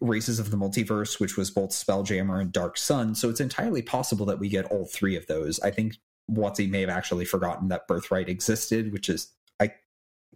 Races 0.00 0.38
of 0.38 0.50
the 0.50 0.56
Multiverse, 0.56 1.20
which 1.20 1.36
was 1.36 1.50
both 1.50 1.70
Spelljammer 1.70 2.40
and 2.40 2.52
Dark 2.52 2.78
Sun. 2.78 3.16
So 3.16 3.28
it's 3.28 3.40
entirely 3.40 3.82
possible 3.82 4.24
that 4.26 4.38
we 4.38 4.48
get 4.48 4.64
all 4.66 4.86
three 4.86 5.16
of 5.16 5.26
those. 5.26 5.60
I 5.60 5.70
think 5.70 5.96
WotC 6.30 6.70
may 6.70 6.80
have 6.80 6.88
actually 6.88 7.24
forgotten 7.24 7.68
that 7.68 7.86
Birthright 7.86 8.28
existed, 8.28 8.92
which 8.92 9.08
is 9.08 9.32
I 9.60 9.72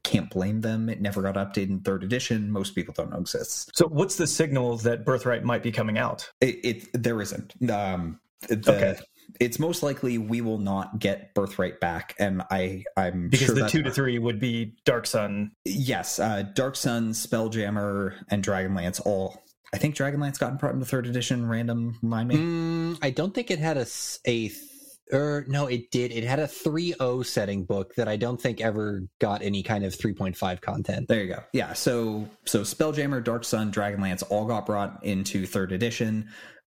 can't 0.03 0.29
blame 0.29 0.61
them. 0.61 0.89
It 0.89 1.01
never 1.01 1.23
got 1.23 1.37
updated 1.37 1.71
in 1.71 1.81
third 1.81 2.05
edition. 2.05 2.51
Most 2.51 2.75
people 2.75 2.93
don't 2.93 3.11
know 3.11 3.21
exists. 3.21 3.71
So 3.75 3.87
what's 3.87 4.17
the 4.17 4.27
signal 4.27 4.77
that 4.79 5.05
Birthright 5.05 5.45
might 5.45 5.63
be 5.63 5.73
coming 5.73 5.97
out? 5.97 6.31
It, 6.41 6.59
it 6.65 6.89
there 6.93 7.21
isn't. 7.23 7.55
Um, 7.71 8.21
the, 8.49 8.57
okay. 8.69 8.99
It's 9.41 9.59
most 9.59 9.83
likely 9.83 10.17
we 10.17 10.41
will 10.41 10.59
not 10.59 10.99
get 10.99 11.35
Birthright 11.35 11.81
back, 11.81 12.15
and 12.19 12.43
I 12.51 12.85
I'm 12.97 13.29
because 13.29 13.47
sure 13.47 13.55
the 13.55 13.69
two 13.69 13.83
to 13.83 13.91
three 13.91 14.19
would 14.19 14.41
be 14.41 14.77
Dark 14.85 15.07
Sun. 15.07 15.53
Yes, 15.65 16.19
uh, 16.19 16.45
Dark 16.55 16.77
Sun, 16.77 17.13
Spelljammer, 17.13 18.15
and 18.31 18.43
Dragonlance 18.43 19.01
all 19.05 19.43
I 19.73 19.79
think 19.79 19.95
Dragonlance 19.95 20.39
got 20.39 20.59
brought 20.59 20.75
into 20.75 20.87
third 20.87 21.07
edition. 21.07 21.47
Random, 21.47 21.99
remind 22.03 22.29
me. 22.29 22.37
Mm, 22.37 22.99
I 23.03 23.11
don't 23.11 23.35
think 23.35 23.51
it 23.51 23.59
had 23.59 23.77
a 23.77 23.87
a 24.27 24.51
or 25.13 25.45
no, 25.49 25.67
it 25.67 25.91
did. 25.91 26.13
It 26.13 26.25
had 26.25 26.39
a 26.39 26.47
3.0 26.47 27.25
setting 27.25 27.65
book 27.65 27.95
that 27.95 28.09
I 28.09 28.17
don't 28.17 28.41
think 28.41 28.61
ever 28.61 29.03
got 29.21 29.43
any 29.43 29.63
kind 29.63 29.85
of 29.85 29.95
3.5 29.95 30.61
content. 30.61 31.09
There 31.09 31.23
you 31.23 31.35
go. 31.35 31.43
Yeah. 31.53 31.73
So 31.73 32.29
so 32.45 32.63
Spelljammer, 32.63 33.23
Dark 33.23 33.45
Sun, 33.45 33.73
Dragonlance 33.73 34.23
all 34.31 34.47
got 34.47 34.67
brought 34.67 35.05
into 35.05 35.47
third 35.47 35.73
edition. 35.73 36.31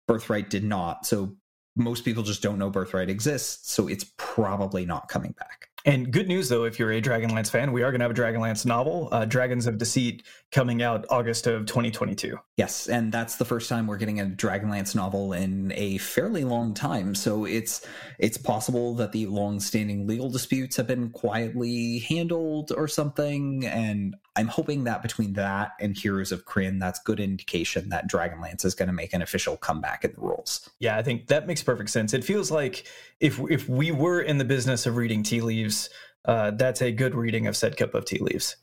Birthright 0.07 0.51
did 0.51 0.65
not. 0.65 1.07
So 1.07 1.37
most 1.77 2.05
people 2.05 2.23
just 2.23 2.43
don't 2.43 2.59
know 2.59 2.71
Birthright 2.71 3.09
exists. 3.09 3.71
So 3.71 3.89
it's 3.89 4.05
probably 4.17 4.85
not 4.85 5.09
coming 5.09 5.33
back. 5.33 5.69
And 5.85 6.13
good 6.13 6.29
news, 6.29 6.49
though, 6.49 6.65
if 6.65 6.79
you're 6.79 6.93
a 6.93 7.03
Dragonlance 7.03 7.51
fan, 7.51 7.73
we 7.73 7.83
are 7.83 7.91
going 7.91 7.99
to 8.01 8.05
have 8.05 8.13
a 8.13 8.15
Dragonlance 8.15 8.65
novel, 8.65 9.09
uh, 9.11 9.25
Dragons 9.25 9.67
of 9.67 9.79
Deceit, 9.79 10.23
coming 10.53 10.83
out 10.83 11.07
August 11.09 11.47
of 11.47 11.65
2022. 11.65 12.39
Yes, 12.59 12.87
and 12.87 13.11
that's 13.11 13.37
the 13.37 13.45
first 13.45 13.71
time 13.71 13.87
we're 13.87 13.97
getting 13.97 14.21
a 14.21 14.27
Dragonlance 14.27 14.95
novel 14.95 15.33
in 15.33 15.73
a 15.75 15.97
fairly 15.99 16.45
long 16.45 16.75
time. 16.75 17.15
So 17.15 17.47
it's 17.47 17.85
it's 18.19 18.37
possible 18.37 18.95
that 18.97 19.13
the 19.13 19.27
long-standing 19.27 20.07
legal 20.07 20.31
disputes 20.31 20.77
have 20.77 20.87
been 20.87 21.11
quietly 21.11 22.01
handled 22.01 22.71
or 22.77 22.87
something. 22.87 23.67
And 23.67 24.15
I'm 24.37 24.49
hoping 24.49 24.85
that 24.85 25.03
between 25.03 25.33
that 25.33 25.73
and 25.81 25.97
Heroes 25.97 26.33
of 26.33 26.45
Krynn, 26.45 26.79
that's 26.79 27.01
good 27.01 27.19
indication 27.19 27.89
that 27.89 28.09
Dragonlance 28.09 28.65
is 28.65 28.75
going 28.75 28.89
to 28.89 28.93
make 28.93 29.15
an 29.15 29.23
official 29.23 29.57
comeback 29.57 30.05
in 30.05 30.13
the 30.13 30.21
rules. 30.21 30.69
Yeah, 30.79 30.99
I 30.99 31.03
think 31.03 31.29
that 31.29 31.47
makes 31.47 31.63
perfect 31.63 31.89
sense. 31.89 32.13
It 32.13 32.25
feels 32.25 32.51
like 32.51 32.87
if 33.21 33.41
if 33.51 33.69
we 33.69 33.91
were 33.91 34.21
in 34.21 34.37
the 34.37 34.45
business 34.45 34.85
of 34.85 34.97
reading 34.97 35.23
tea 35.23 35.41
leaves, 35.41 35.89
uh, 36.27 36.53
that's 36.53 36.83
a 36.83 36.93
good 36.93 37.15
reading 37.15 37.47
of 37.47 37.57
said 37.57 37.79
cup 37.79 37.95
of 37.95 38.05
tea 38.05 38.19
leaves. 38.19 38.57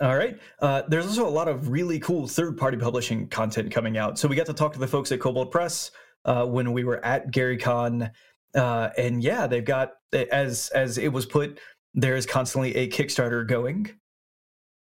All 0.00 0.16
right. 0.16 0.38
Uh, 0.60 0.82
there's 0.86 1.06
also 1.06 1.26
a 1.26 1.30
lot 1.30 1.48
of 1.48 1.70
really 1.70 1.98
cool 1.98 2.28
third 2.28 2.56
party 2.56 2.76
publishing 2.76 3.26
content 3.28 3.72
coming 3.72 3.98
out. 3.98 4.18
So 4.18 4.28
we 4.28 4.36
got 4.36 4.46
to 4.46 4.52
talk 4.52 4.72
to 4.74 4.78
the 4.78 4.86
folks 4.86 5.10
at 5.10 5.18
Kobold 5.18 5.50
Press 5.50 5.90
uh, 6.24 6.44
when 6.46 6.72
we 6.72 6.84
were 6.84 7.04
at 7.04 7.32
GaryCon. 7.32 8.10
Uh, 8.54 8.90
and 8.96 9.22
yeah, 9.22 9.48
they've 9.48 9.64
got, 9.64 9.94
as 10.12 10.68
as 10.68 10.98
it 10.98 11.08
was 11.08 11.26
put, 11.26 11.58
there 11.94 12.14
is 12.14 12.26
constantly 12.26 12.76
a 12.76 12.88
Kickstarter 12.88 13.46
going. 13.46 13.90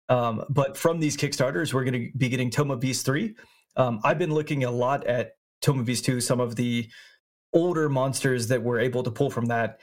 Um, 0.08 0.44
but 0.48 0.76
from 0.76 1.00
these 1.00 1.16
Kickstarters, 1.16 1.74
we're 1.74 1.84
going 1.84 2.10
to 2.10 2.18
be 2.18 2.28
getting 2.28 2.50
Tome 2.50 2.78
Beast 2.78 3.04
3. 3.04 3.34
Um, 3.76 4.00
I've 4.04 4.18
been 4.18 4.32
looking 4.32 4.64
a 4.64 4.70
lot 4.70 5.06
at 5.06 5.32
Tome 5.60 5.84
Beast 5.84 6.04
2, 6.06 6.20
some 6.20 6.40
of 6.40 6.56
the 6.56 6.88
older 7.52 7.88
monsters 7.88 8.48
that 8.48 8.62
we're 8.62 8.80
able 8.80 9.02
to 9.02 9.10
pull 9.10 9.30
from 9.30 9.46
that. 9.46 9.80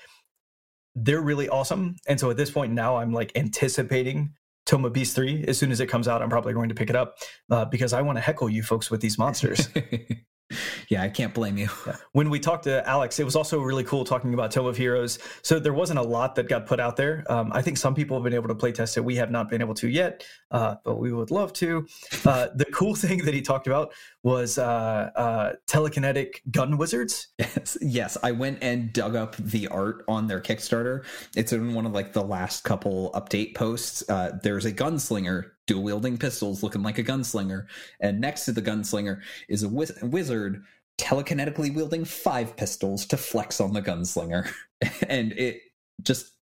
They're 0.96 1.22
really 1.22 1.48
awesome. 1.48 1.96
And 2.08 2.20
so 2.20 2.30
at 2.30 2.38
this 2.38 2.52
point 2.52 2.74
now, 2.74 2.98
I'm 2.98 3.14
like 3.14 3.32
anticipating 3.36 4.34
Tome 4.66 4.86
of 4.86 4.94
Beast 4.94 5.16
3. 5.16 5.46
As 5.48 5.58
soon 5.58 5.72
as 5.72 5.80
it 5.80 5.88
comes 5.88 6.08
out, 6.08 6.22
I'm 6.22 6.30
probably 6.30 6.54
going 6.54 6.70
to 6.70 6.76
pick 6.76 6.90
it 6.90 6.96
up 6.96 7.18
uh, 7.50 7.66
because 7.66 7.94
I 7.94 8.02
want 8.02 8.18
to 8.18 8.22
heckle 8.22 8.50
you 8.50 8.64
folks 8.64 8.90
with 8.90 9.02
these 9.02 9.18
monsters. 9.18 9.70
yeah, 10.90 11.04
I 11.04 11.10
can't 11.10 11.34
blame 11.34 11.58
you. 11.58 11.70
When 12.14 12.30
we 12.30 12.40
talked 12.40 12.66
to 12.66 12.88
Alex, 12.88 13.20
it 13.20 13.24
was 13.24 13.38
also 13.38 13.62
really 13.62 13.86
cool 13.86 14.04
talking 14.04 14.34
about 14.34 14.52
Tome 14.52 14.66
of 14.66 14.76
Heroes. 14.76 15.18
So 15.44 15.60
there 15.60 15.74
wasn't 15.74 16.00
a 16.00 16.04
lot 16.04 16.36
that 16.36 16.50
got 16.50 16.66
put 16.66 16.80
out 16.80 16.98
there. 16.98 17.24
Um, 17.30 17.52
I 17.54 17.62
think 17.62 17.78
some 17.78 17.96
people 17.96 18.18
have 18.18 18.24
been 18.24 18.34
able 18.34 18.50
to 18.50 18.56
play 18.56 18.74
test 18.74 18.98
it. 18.98 19.06
We 19.06 19.16
have 19.16 19.32
not 19.32 19.50
been 19.50 19.62
able 19.62 19.74
to 19.76 19.88
yet, 19.88 20.26
uh, 20.52 20.76
but 20.84 21.00
we 21.00 21.14
would 21.14 21.32
love 21.32 21.54
to. 21.54 21.88
Uh, 22.26 22.48
the 22.56 22.66
cool 22.66 22.96
thing 22.96 23.24
that 23.26 23.34
he 23.34 23.42
talked 23.42 23.66
about 23.66 23.94
was 24.24 24.58
uh, 24.58 25.10
uh, 25.16 25.54
telekinetic 25.68 26.42
gun 26.52 26.78
wizards. 26.78 27.30
Yes, 27.40 27.78
yes. 27.82 28.18
I 28.22 28.32
went 28.34 28.60
and 28.62 28.92
dug 28.92 29.16
up 29.16 29.38
the 29.38 29.68
art 29.70 30.04
on 30.08 30.28
their 30.28 30.42
Kickstarter. 30.42 31.06
It's 31.36 31.54
in 31.54 31.74
one 31.74 31.86
of 31.86 31.94
like 31.94 32.12
the 32.12 32.24
last 32.24 32.64
couple 32.64 33.12
update 33.14 33.56
posts. 33.56 34.04
Uh, 34.10 34.38
there's 34.44 34.66
a 34.66 34.74
gunslinger 34.74 35.52
dual 35.72 35.84
wielding 35.84 36.18
pistols, 36.18 36.64
looking 36.64 36.84
like 36.84 36.98
a 36.98 37.04
gunslinger, 37.04 37.66
and 38.00 38.20
next 38.20 38.46
to 38.46 38.52
the 38.52 38.62
gunslinger 38.62 39.22
is 39.50 39.64
a 39.64 39.70
wiz- 39.70 39.98
wizard 40.02 40.64
telekinetically 41.00 41.74
wielding 41.74 42.06
five 42.06 42.56
pistols 42.56 43.06
to 43.08 43.18
flex 43.18 43.60
on 43.60 43.74
the 43.74 43.82
gunslinger, 43.82 44.52
and 45.08 45.32
it 45.34 45.62
just 46.02 46.34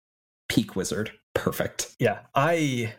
peak 0.49 0.77
wizard, 0.77 1.13
perfect. 1.35 1.95
Yeah, 1.99 2.21
I, 2.35 2.95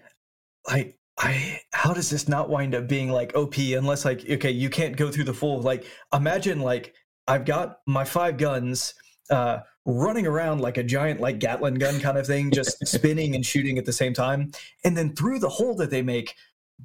I 0.68 0.94
I 1.20 1.60
how 1.74 1.94
does 1.94 2.10
this 2.10 2.30
not 2.30 2.50
wind 2.50 2.74
up 2.74 2.88
being 2.88 3.12
like 3.12 3.36
OP 3.36 3.58
unless 3.58 4.06
like 4.06 4.28
okay 4.30 4.52
you 4.52 4.70
can't 4.70 4.96
go 4.96 5.12
through 5.12 5.26
the 5.26 5.34
full 5.34 5.62
like 5.62 5.86
imagine 6.14 6.62
like 6.62 6.94
I've 7.28 7.46
got 7.46 7.80
my 7.86 8.06
five 8.06 8.38
guns 8.38 8.94
uh 9.30 9.60
running 9.86 10.28
around 10.28 10.62
like 10.62 10.78
a 10.78 10.84
giant 10.84 11.20
like 11.20 11.40
Gatling 11.40 11.76
gun 11.76 12.00
kind 12.00 12.18
of 12.18 12.28
thing 12.28 12.52
just 12.52 12.78
spinning 12.88 13.36
and 13.36 13.46
shooting 13.46 13.78
at 13.78 13.86
the 13.86 13.94
same 13.94 14.14
time. 14.14 14.52
And 14.84 14.96
then 14.96 15.16
through 15.16 15.40
the 15.40 15.50
hole 15.50 15.76
that 15.76 15.90
they 15.90 16.02
make 16.02 16.36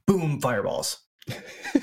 boom 0.07 0.41
fireballs. 0.41 1.01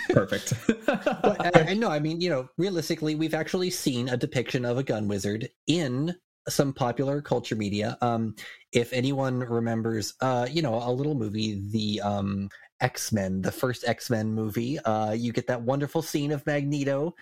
Perfect. 0.09 0.53
But, 0.85 1.55
I, 1.55 1.71
I 1.71 1.73
know 1.73 1.89
i 1.89 1.99
mean 1.99 2.19
you 2.19 2.29
know 2.29 2.49
realistically 2.57 3.15
we've 3.15 3.33
actually 3.33 3.69
seen 3.69 4.09
a 4.09 4.17
depiction 4.17 4.65
of 4.65 4.77
a 4.77 4.83
gun 4.83 5.07
wizard 5.07 5.47
in 5.67 6.15
some 6.49 6.73
popular 6.73 7.21
culture 7.21 7.55
media. 7.55 7.97
Um, 8.01 8.35
if 8.71 8.91
anyone 8.93 9.39
remembers, 9.39 10.13
uh, 10.21 10.47
you 10.49 10.61
know, 10.61 10.75
a 10.75 10.91
little 10.91 11.15
movie, 11.15 11.61
the 11.69 12.01
um, 12.01 12.49
X 12.79 13.11
Men, 13.11 13.41
the 13.41 13.51
first 13.51 13.87
X 13.87 14.09
Men 14.09 14.33
movie, 14.33 14.79
uh, 14.79 15.11
you 15.11 15.31
get 15.31 15.47
that 15.47 15.61
wonderful 15.61 16.01
scene 16.01 16.31
of 16.31 16.45
Magneto 16.45 17.15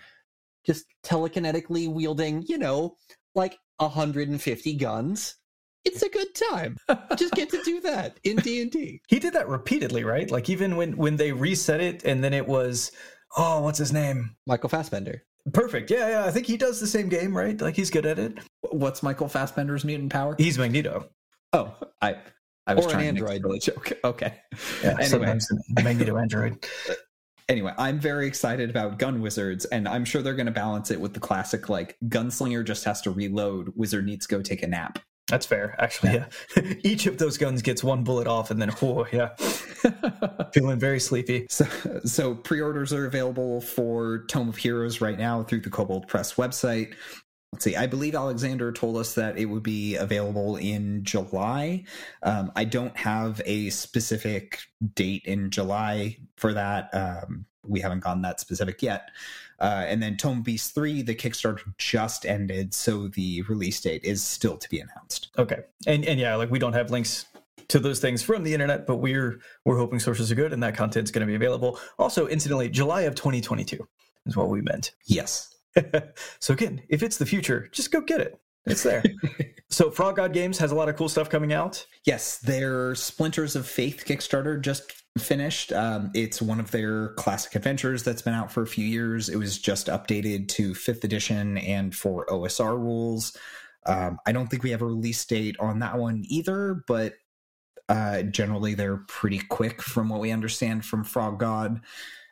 just 0.66 0.86
telekinetically 1.04 1.88
wielding, 1.88 2.42
you 2.46 2.58
know, 2.58 2.96
like 3.34 3.56
150 3.78 4.74
guns. 4.74 5.36
It's 5.84 6.02
a 6.02 6.08
good 6.10 6.34
time. 6.34 6.76
just 7.16 7.32
get 7.34 7.48
to 7.50 7.62
do 7.64 7.80
that 7.80 8.20
in 8.24 8.36
D 8.36 8.60
and 8.60 8.70
D. 8.70 9.00
He 9.08 9.18
did 9.18 9.32
that 9.32 9.48
repeatedly, 9.48 10.04
right? 10.04 10.30
Like 10.30 10.50
even 10.50 10.76
when 10.76 10.96
when 10.96 11.16
they 11.16 11.32
reset 11.32 11.80
it, 11.80 12.04
and 12.04 12.22
then 12.22 12.34
it 12.34 12.46
was, 12.46 12.92
oh, 13.36 13.62
what's 13.62 13.78
his 13.78 13.92
name? 13.92 14.36
Michael 14.46 14.68
Fassbender. 14.68 15.22
Perfect. 15.54 15.90
Yeah, 15.90 16.08
yeah. 16.10 16.24
I 16.26 16.30
think 16.30 16.46
he 16.46 16.58
does 16.58 16.80
the 16.80 16.86
same 16.86 17.08
game, 17.08 17.34
right? 17.34 17.58
Like 17.58 17.76
he's 17.76 17.90
good 17.90 18.04
at 18.04 18.18
it. 18.18 18.38
What's 18.60 19.02
Michael 19.02 19.28
Fassbender's 19.28 19.84
mutant 19.84 20.12
power? 20.12 20.34
He's 20.36 20.58
Magneto. 20.58 21.08
Oh, 21.54 21.74
I 22.02 22.16
I 22.66 22.74
was 22.74 22.86
or 22.86 22.90
trying 22.90 23.08
an 23.08 23.16
android. 23.16 23.42
to 23.42 23.48
make 23.48 23.62
a 23.62 23.72
joke. 23.72 23.92
Okay. 24.04 24.34
Yeah, 24.82 24.96
anyway. 25.00 25.38
Magneto 25.82 26.16
android. 26.18 26.64
anyway, 27.50 27.74
I'm 27.76 27.98
very 27.98 28.26
excited 28.26 28.70
about 28.70 28.98
gun 28.98 29.20
wizards, 29.20 29.66
and 29.66 29.86
I'm 29.86 30.04
sure 30.04 30.22
they're 30.22 30.34
going 30.34 30.46
to 30.46 30.52
balance 30.52 30.90
it 30.90 31.00
with 31.00 31.12
the 31.12 31.20
classic 31.20 31.68
like 31.68 31.98
gunslinger 32.06 32.64
just 32.64 32.84
has 32.84 33.02
to 33.02 33.10
reload, 33.10 33.72
wizard 33.76 34.06
needs 34.06 34.26
to 34.26 34.36
go 34.36 34.40
take 34.40 34.62
a 34.62 34.66
nap. 34.66 35.00
That's 35.26 35.46
fair, 35.46 35.76
actually. 35.78 36.14
Yeah. 36.14 36.26
yeah. 36.56 36.74
Each 36.82 37.06
of 37.06 37.18
those 37.18 37.38
guns 37.38 37.62
gets 37.62 37.84
one 37.84 38.02
bullet 38.04 38.26
off, 38.26 38.50
and 38.50 38.62
then 38.62 38.70
whoa, 38.70 39.06
yeah, 39.12 39.30
feeling 40.54 40.78
very 40.78 41.00
sleepy. 41.00 41.46
So, 41.50 41.66
so 42.04 42.34
pre-orders 42.34 42.92
are 42.92 43.06
available 43.06 43.60
for 43.60 44.24
Tome 44.28 44.48
of 44.48 44.56
Heroes 44.56 45.00
right 45.00 45.18
now 45.18 45.42
through 45.42 45.60
the 45.60 45.70
Kobold 45.70 46.08
Press 46.08 46.34
website. 46.34 46.94
Let's 47.52 47.64
see. 47.64 47.76
I 47.76 47.86
believe 47.86 48.14
Alexander 48.14 48.70
told 48.70 48.96
us 48.96 49.14
that 49.14 49.36
it 49.36 49.46
would 49.46 49.64
be 49.64 49.96
available 49.96 50.56
in 50.56 51.02
July. 51.02 51.84
Um, 52.22 52.52
I 52.54 52.64
don't 52.64 52.96
have 52.96 53.42
a 53.44 53.70
specific 53.70 54.60
date 54.94 55.22
in 55.24 55.50
July 55.50 56.18
for 56.36 56.54
that. 56.54 56.94
Um, 56.94 57.46
we 57.66 57.80
haven't 57.80 58.00
gotten 58.00 58.22
that 58.22 58.40
specific 58.40 58.82
yet. 58.82 59.10
Uh, 59.58 59.84
and 59.86 60.02
then 60.02 60.16
Tome 60.16 60.42
Beast 60.42 60.74
3, 60.74 61.02
the 61.02 61.14
Kickstarter 61.14 61.62
just 61.76 62.24
ended, 62.24 62.72
so 62.72 63.08
the 63.08 63.42
release 63.42 63.80
date 63.80 64.04
is 64.04 64.24
still 64.24 64.56
to 64.56 64.68
be 64.70 64.80
announced. 64.80 65.28
Okay. 65.36 65.60
And 65.86 66.04
and 66.06 66.18
yeah, 66.18 66.34
like 66.36 66.50
we 66.50 66.58
don't 66.58 66.72
have 66.72 66.90
links 66.90 67.26
to 67.68 67.78
those 67.78 68.00
things 68.00 68.22
from 68.22 68.42
the 68.42 68.54
internet, 68.54 68.86
but 68.86 68.96
we're 68.96 69.40
we're 69.64 69.76
hoping 69.76 69.98
sources 69.98 70.30
are 70.32 70.34
good 70.34 70.52
and 70.52 70.62
that 70.62 70.76
content's 70.76 71.10
going 71.10 71.20
to 71.20 71.26
be 71.26 71.34
available. 71.34 71.78
Also, 71.98 72.26
incidentally, 72.26 72.68
July 72.68 73.02
of 73.02 73.14
2022 73.14 73.86
is 74.26 74.36
what 74.36 74.48
we 74.48 74.62
meant. 74.62 74.92
Yes. 75.04 75.54
so 76.40 76.52
again, 76.52 76.82
if 76.88 77.02
it's 77.02 77.18
the 77.18 77.26
future, 77.26 77.68
just 77.72 77.90
go 77.90 78.00
get 78.00 78.20
it. 78.20 78.40
It's 78.66 78.82
there. 78.82 79.02
so 79.70 79.90
Frog 79.90 80.16
God 80.16 80.32
Games 80.32 80.58
has 80.58 80.70
a 80.70 80.74
lot 80.74 80.88
of 80.88 80.96
cool 80.96 81.08
stuff 81.08 81.30
coming 81.30 81.52
out. 81.52 81.84
Yes, 82.04 82.38
their 82.38 82.94
Splinters 82.94 83.56
of 83.56 83.66
Faith 83.66 84.04
Kickstarter 84.06 84.60
just 84.60 84.92
finished. 85.18 85.72
Um, 85.72 86.10
it's 86.14 86.40
one 86.42 86.60
of 86.60 86.70
their 86.70 87.08
classic 87.14 87.54
adventures 87.54 88.02
that's 88.02 88.22
been 88.22 88.34
out 88.34 88.52
for 88.52 88.62
a 88.62 88.66
few 88.66 88.84
years. 88.84 89.28
It 89.28 89.36
was 89.36 89.58
just 89.58 89.86
updated 89.86 90.48
to 90.48 90.74
fifth 90.74 91.04
edition 91.04 91.58
and 91.58 91.94
for 91.94 92.26
OSR 92.26 92.78
rules. 92.78 93.36
Um, 93.86 94.18
I 94.26 94.32
don't 94.32 94.48
think 94.48 94.62
we 94.62 94.70
have 94.70 94.82
a 94.82 94.86
release 94.86 95.24
date 95.24 95.56
on 95.58 95.78
that 95.80 95.98
one 95.98 96.24
either, 96.28 96.84
but 96.86 97.14
uh, 97.88 98.22
generally 98.22 98.74
they're 98.74 98.98
pretty 99.08 99.40
quick 99.40 99.82
from 99.82 100.08
what 100.10 100.20
we 100.20 100.30
understand 100.30 100.84
from 100.84 101.02
Frog 101.02 101.40
God. 101.40 101.80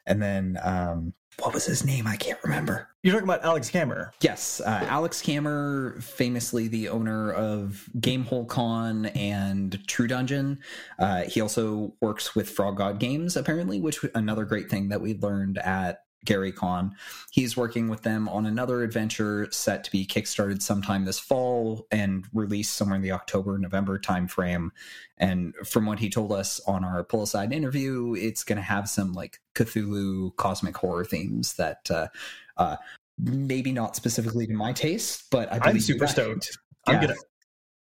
And 0.07 0.23
then 0.23 0.59
um, 0.63 1.15
what 1.41 1.55
was 1.55 1.65
his 1.65 1.85
name? 1.85 2.07
I 2.07 2.17
can't 2.17 2.39
remember. 2.43 2.89
You're 3.03 3.15
talking 3.15 3.29
about 3.29 3.45
Alex 3.45 3.71
Kammer. 3.71 4.11
Yes, 4.21 4.61
uh, 4.61 4.85
Alex 4.89 5.23
Kammer, 5.23 6.03
famously 6.03 6.69
the 6.69 6.89
owner 6.89 7.33
of 7.33 7.89
Gamehole 7.99 8.49
Con 8.49 9.07
and 9.07 9.87
True 9.87 10.09
Dungeon. 10.09 10.59
Uh, 10.99 11.23
he 11.23 11.41
also 11.41 11.95
works 12.01 12.35
with 12.35 12.51
Frog 12.51 12.77
God 12.77 12.99
Games, 12.99 13.37
apparently, 13.37 13.81
which 13.81 14.01
another 14.15 14.45
great 14.45 14.69
thing 14.69 14.89
that 14.89 15.01
we 15.01 15.15
learned 15.15 15.59
at 15.59 16.03
Gary 16.25 16.53
Con. 16.53 16.95
He's 17.31 17.57
working 17.57 17.89
with 17.89 18.03
them 18.03 18.29
on 18.29 18.47
another 18.47 18.83
adventure 18.83 19.49
set 19.51 19.85
to 19.85 19.91
be 19.91 20.07
kickstarted 20.07 20.63
sometime 20.63 21.05
this 21.05 21.19
fall 21.19 21.87
and 21.91 22.27
released 22.33 22.75
somewhere 22.75 22.97
in 22.97 23.03
the 23.03 23.13
October 23.13 23.59
November 23.59 23.99
timeframe. 23.99 24.71
And 25.17 25.55
from 25.67 25.87
what 25.87 25.99
he 25.99 26.11
told 26.11 26.33
us 26.33 26.61
on 26.67 26.85
our 26.85 27.05
pull 27.05 27.23
aside 27.23 27.53
interview, 27.53 28.15
it's 28.15 28.45
going 28.45 28.57
to 28.57 28.63
have 28.63 28.89
some 28.89 29.13
like 29.13 29.41
Cthulhu 29.55 30.37
cosmic 30.37 30.77
horror 30.77 31.05
themes 31.05 31.55
that 31.55 31.91
uh, 31.91 32.09
uh, 32.57 32.77
maybe 33.19 33.73
not 33.73 33.97
specifically 33.97 34.47
to 34.47 34.55
my 34.55 34.73
taste, 34.73 35.31
but 35.31 35.53
I 35.53 35.71
am 35.71 35.81
super 35.81 36.07
stoked. 36.07 36.57
I'm 36.87 36.95
yeah. 36.95 37.09
gonna 37.09 37.19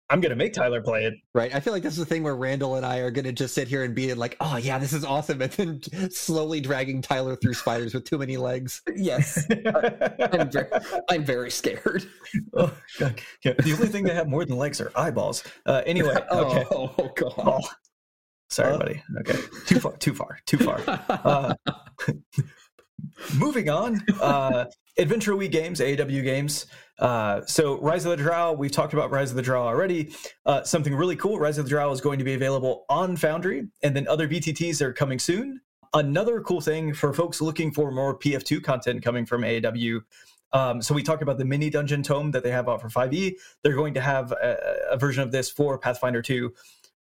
I'm 0.10 0.20
gonna 0.22 0.36
make 0.36 0.54
Tyler 0.54 0.82
play 0.82 1.06
it. 1.06 1.16
Right. 1.34 1.54
I 1.56 1.60
feel 1.60 1.74
like 1.74 1.82
this 1.82 1.94
is 1.94 2.00
the 2.00 2.06
thing 2.06 2.24
where 2.24 2.36
Randall 2.36 2.76
and 2.76 2.86
I 2.86 2.98
are 2.98 3.10
gonna 3.10 3.32
just 3.32 3.56
sit 3.56 3.68
here 3.68 3.84
and 3.84 3.96
be 3.96 4.14
like, 4.14 4.36
"Oh 4.40 4.58
yeah, 4.58 4.78
this 4.78 4.94
is 4.94 5.06
awesome," 5.06 5.42
and 5.42 5.52
then 5.52 5.82
slowly 6.12 6.60
dragging 6.60 7.02
Tyler 7.02 7.36
through 7.36 7.54
spiders 7.54 7.94
with 7.94 8.04
too 8.04 8.18
many 8.18 8.38
legs. 8.38 8.82
Yes, 8.96 9.46
I'm, 10.32 10.52
very, 10.52 10.68
I'm 11.10 11.24
very 11.24 11.52
scared. 11.52 12.06
Oh, 12.56 12.76
God. 13.00 13.22
Yeah, 13.44 13.54
the 13.54 13.74
only 13.74 13.88
thing 13.88 14.04
they 14.04 14.14
have 14.14 14.28
more 14.28 14.46
than 14.46 14.58
legs 14.58 14.82
are 14.82 14.92
eyeballs. 14.96 15.44
Uh, 15.66 15.82
anyway, 15.86 16.16
okay. 16.32 16.66
Oh, 16.72 16.94
oh 16.98 17.12
God. 17.16 17.34
Oh. 17.38 17.62
Sorry, 18.50 18.74
uh, 18.74 18.78
buddy. 18.78 19.04
Okay, 19.20 19.40
too 19.66 19.80
far, 19.80 19.96
too 19.98 20.14
far, 20.14 20.40
too 20.46 20.58
far. 20.58 20.82
Uh, 21.10 21.54
moving 23.36 23.70
on. 23.70 24.02
Uh, 24.20 24.66
Adventure 24.98 25.36
Week 25.36 25.52
games, 25.52 25.80
AAW 25.80 26.24
games. 26.24 26.68
Uh, 27.00 27.42
so 27.46 27.80
Rise 27.82 28.06
of 28.06 28.12
the 28.12 28.18
Drow, 28.18 28.54
we've 28.54 28.72
talked 28.72 28.94
about 28.94 29.12
Rise 29.12 29.32
of 29.32 29.36
the 29.36 29.42
Drow 29.42 29.66
already. 29.66 30.14
Uh, 30.46 30.64
something 30.64 30.94
really 30.94 31.16
cool, 31.16 31.40
Rise 31.40 31.58
of 31.58 31.66
the 31.66 31.70
Drow 31.70 31.92
is 31.92 32.02
going 32.02 32.20
to 32.20 32.26
be 32.26 32.34
available 32.34 32.86
on 32.90 33.16
Foundry, 33.18 33.68
and 33.82 33.96
then 33.96 34.08
other 34.08 34.28
VTTs 34.28 34.82
are 34.82 34.94
coming 34.94 35.20
soon. 35.20 35.62
Another 35.94 36.42
cool 36.42 36.62
thing 36.62 36.94
for 36.94 37.14
folks 37.14 37.42
looking 37.42 37.72
for 37.72 37.92
more 37.92 38.18
PF2 38.18 38.64
content 38.64 39.04
coming 39.04 39.26
from 39.26 39.42
AAW. 39.42 40.02
Um, 40.54 40.82
so 40.82 40.94
we 40.94 41.02
talked 41.02 41.24
about 41.24 41.38
the 41.38 41.46
mini 41.46 41.70
dungeon 41.70 42.04
tome 42.04 42.32
that 42.32 42.44
they 42.44 42.52
have 42.52 42.70
out 42.70 42.82
for 42.82 42.90
5e. 42.90 43.34
They're 43.64 43.76
going 43.76 43.94
to 43.96 44.02
have 44.02 44.32
a, 44.32 44.58
a 44.92 44.98
version 44.98 45.24
of 45.24 45.32
this 45.32 45.50
for 45.50 45.78
Pathfinder 45.78 46.22
2. 46.22 46.54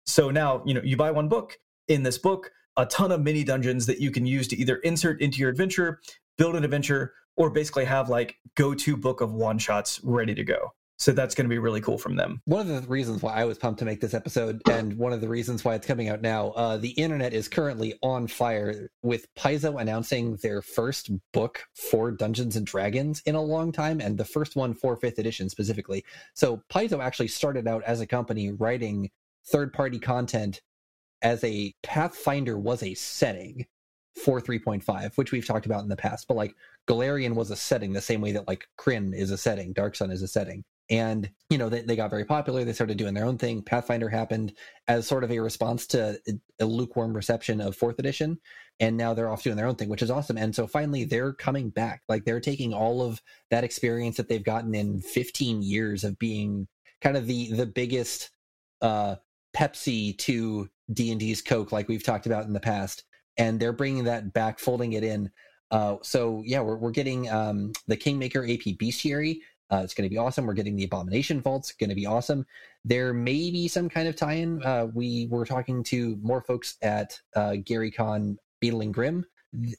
So 0.06 0.32
now, 0.32 0.64
you 0.66 0.74
know, 0.74 0.82
you 0.84 0.98
buy 0.98 1.12
one 1.12 1.30
book. 1.30 1.58
In 1.88 2.02
this 2.02 2.18
book, 2.18 2.52
a 2.78 2.86
ton 2.88 3.12
of 3.12 3.22
mini 3.22 3.44
dungeons 3.44 3.86
that 3.86 4.00
you 4.00 4.10
can 4.10 4.26
use 4.26 4.48
to 4.48 4.58
either 4.58 4.78
insert 4.78 5.22
into 5.22 5.40
your 5.40 5.50
adventure, 5.50 6.02
build 6.38 6.56
an 6.56 6.64
adventure, 6.64 7.14
or 7.38 7.50
basically 7.50 7.86
have 7.86 8.10
like 8.10 8.38
go 8.56 8.74
to 8.74 8.98
book 8.98 9.22
of 9.22 9.34
one 9.34 9.58
shots 9.58 10.00
ready 10.04 10.36
to 10.36 10.44
go. 10.44 10.74
So 10.98 11.12
that's 11.12 11.36
going 11.36 11.46
to 11.46 11.50
be 11.50 11.60
really 11.60 11.82
cool 11.82 11.98
from 11.98 12.16
them. 12.16 12.42
One 12.46 12.62
of 12.62 12.68
the 12.68 12.88
reasons 12.88 13.22
why 13.22 13.34
I 13.34 13.44
was 13.44 13.58
pumped 13.58 13.80
to 13.80 13.86
make 13.86 14.00
this 14.00 14.14
episode, 14.14 14.62
and 14.70 14.98
one 14.98 15.12
of 15.12 15.20
the 15.20 15.28
reasons 15.28 15.66
why 15.66 15.76
it's 15.76 15.86
coming 15.86 16.08
out 16.08 16.22
now, 16.22 16.52
uh, 16.52 16.78
the 16.78 16.92
internet 16.92 17.34
is 17.34 17.50
currently 17.50 17.96
on 18.02 18.28
fire 18.28 18.90
with 19.04 19.28
Paizo 19.36 19.80
announcing 19.80 20.38
their 20.38 20.62
first 20.62 21.12
book 21.34 21.66
for 21.74 22.12
Dungeons 22.12 22.56
and 22.56 22.66
Dragons 22.66 23.22
in 23.26 23.36
a 23.36 23.42
long 23.42 23.74
time, 23.74 24.00
and 24.00 24.18
the 24.18 24.24
first 24.24 24.56
one 24.56 24.74
for 24.74 24.96
fifth 24.96 25.20
edition 25.20 25.50
specifically. 25.50 26.06
So 26.34 26.64
Paizo 26.72 27.04
actually 27.04 27.28
started 27.28 27.68
out 27.68 27.84
as 27.84 28.00
a 28.00 28.08
company 28.08 28.52
writing 28.52 29.12
third 29.48 29.74
party 29.74 30.00
content 30.00 30.62
as 31.22 31.44
a 31.44 31.74
Pathfinder 31.84 32.58
was 32.58 32.84
a 32.84 32.94
setting 32.94 33.66
for 34.16 34.40
3.5, 34.40 35.18
which 35.18 35.32
we've 35.32 35.46
talked 35.46 35.66
about 35.66 35.84
in 35.84 35.90
the 35.90 35.96
past. 35.96 36.28
But 36.28 36.38
like 36.38 36.56
Golarion 36.88 37.36
was 37.36 37.52
a 37.52 37.56
setting 37.56 37.94
the 37.94 38.02
same 38.02 38.22
way 38.22 38.32
that 38.32 38.48
like 38.48 38.66
Krynn 38.80 39.14
is 39.14 39.32
a 39.32 39.38
setting, 39.38 39.74
Dark 39.74 39.96
Sun 39.96 40.12
is 40.12 40.22
a 40.22 40.28
setting. 40.28 40.64
And, 40.90 41.30
you 41.50 41.58
know, 41.58 41.68
they, 41.68 41.82
they 41.82 41.96
got 41.96 42.12
very 42.12 42.26
popular. 42.26 42.64
They 42.64 42.74
started 42.74 42.98
doing 42.98 43.16
their 43.16 43.26
own 43.26 43.40
thing. 43.40 43.64
Pathfinder 43.64 44.08
happened 44.08 44.54
as 44.88 45.08
sort 45.08 45.24
of 45.24 45.32
a 45.32 45.40
response 45.40 45.88
to 45.88 46.20
a 46.60 46.66
lukewarm 46.66 47.16
reception 47.16 47.60
of 47.60 47.76
fourth 47.76 47.98
edition. 47.98 48.40
And 48.80 48.96
now 48.96 49.14
they're 49.14 49.30
off 49.30 49.42
doing 49.42 49.58
their 49.58 49.66
own 49.66 49.76
thing, 49.76 49.90
which 49.90 50.04
is 50.04 50.12
awesome. 50.12 50.38
And 50.38 50.54
so 50.54 50.68
finally 50.68 51.04
they're 51.04 51.34
coming 51.34 51.70
back. 51.72 52.04
Like 52.08 52.24
they're 52.24 52.40
taking 52.40 52.74
all 52.74 53.02
of 53.02 53.22
that 53.50 53.64
experience 53.64 54.18
that 54.18 54.30
they've 54.30 54.44
gotten 54.44 54.76
in 54.76 55.02
15 55.02 55.64
years 55.64 56.04
of 56.04 56.20
being 56.20 56.68
kind 57.02 57.18
of 57.18 57.26
the 57.28 57.52
the 57.52 57.66
biggest 57.66 58.32
uh 58.82 59.16
Pepsi 59.56 60.18
to 60.20 60.70
D&D's 60.92 61.42
Coke 61.42 61.72
like 61.72 61.88
we've 61.88 62.04
talked 62.04 62.26
about 62.26 62.46
in 62.46 62.54
the 62.54 62.60
past 62.60 63.04
and 63.38 63.60
they're 63.60 63.74
bringing 63.74 64.04
that 64.06 64.34
back, 64.34 64.60
folding 64.60 64.94
it 64.94 65.04
in. 65.04 65.30
Uh, 65.72 65.98
so 66.02 66.44
yeah, 66.46 66.62
we're 66.62 66.78
we're 66.78 66.92
getting 66.92 67.30
um, 67.30 67.74
the 67.88 67.98
Kingmaker 67.98 68.44
AP 68.44 68.78
Bestiary. 68.78 69.40
Uh, 69.72 69.82
it's 69.84 69.96
going 69.96 70.08
to 70.08 70.14
be 70.14 70.18
awesome. 70.18 70.46
We're 70.46 70.54
getting 70.54 70.76
the 70.76 70.84
Abomination 70.84 71.42
Vaults. 71.42 71.72
Going 71.72 71.90
to 71.90 71.96
be 71.96 72.06
awesome. 72.06 72.46
There 72.84 73.14
may 73.14 73.50
be 73.50 73.68
some 73.68 73.90
kind 73.90 74.08
of 74.08 74.16
tie-in. 74.16 74.64
Uh, 74.64 74.88
we 74.94 75.28
were 75.32 75.46
talking 75.46 75.84
to 75.86 76.20
more 76.22 76.42
folks 76.42 76.78
at 76.84 77.20
uh, 77.36 77.56
Gary 77.64 77.90
Con 77.90 78.38
Beadle 78.62 78.82
and 78.82 78.94
Grimm. 78.94 79.26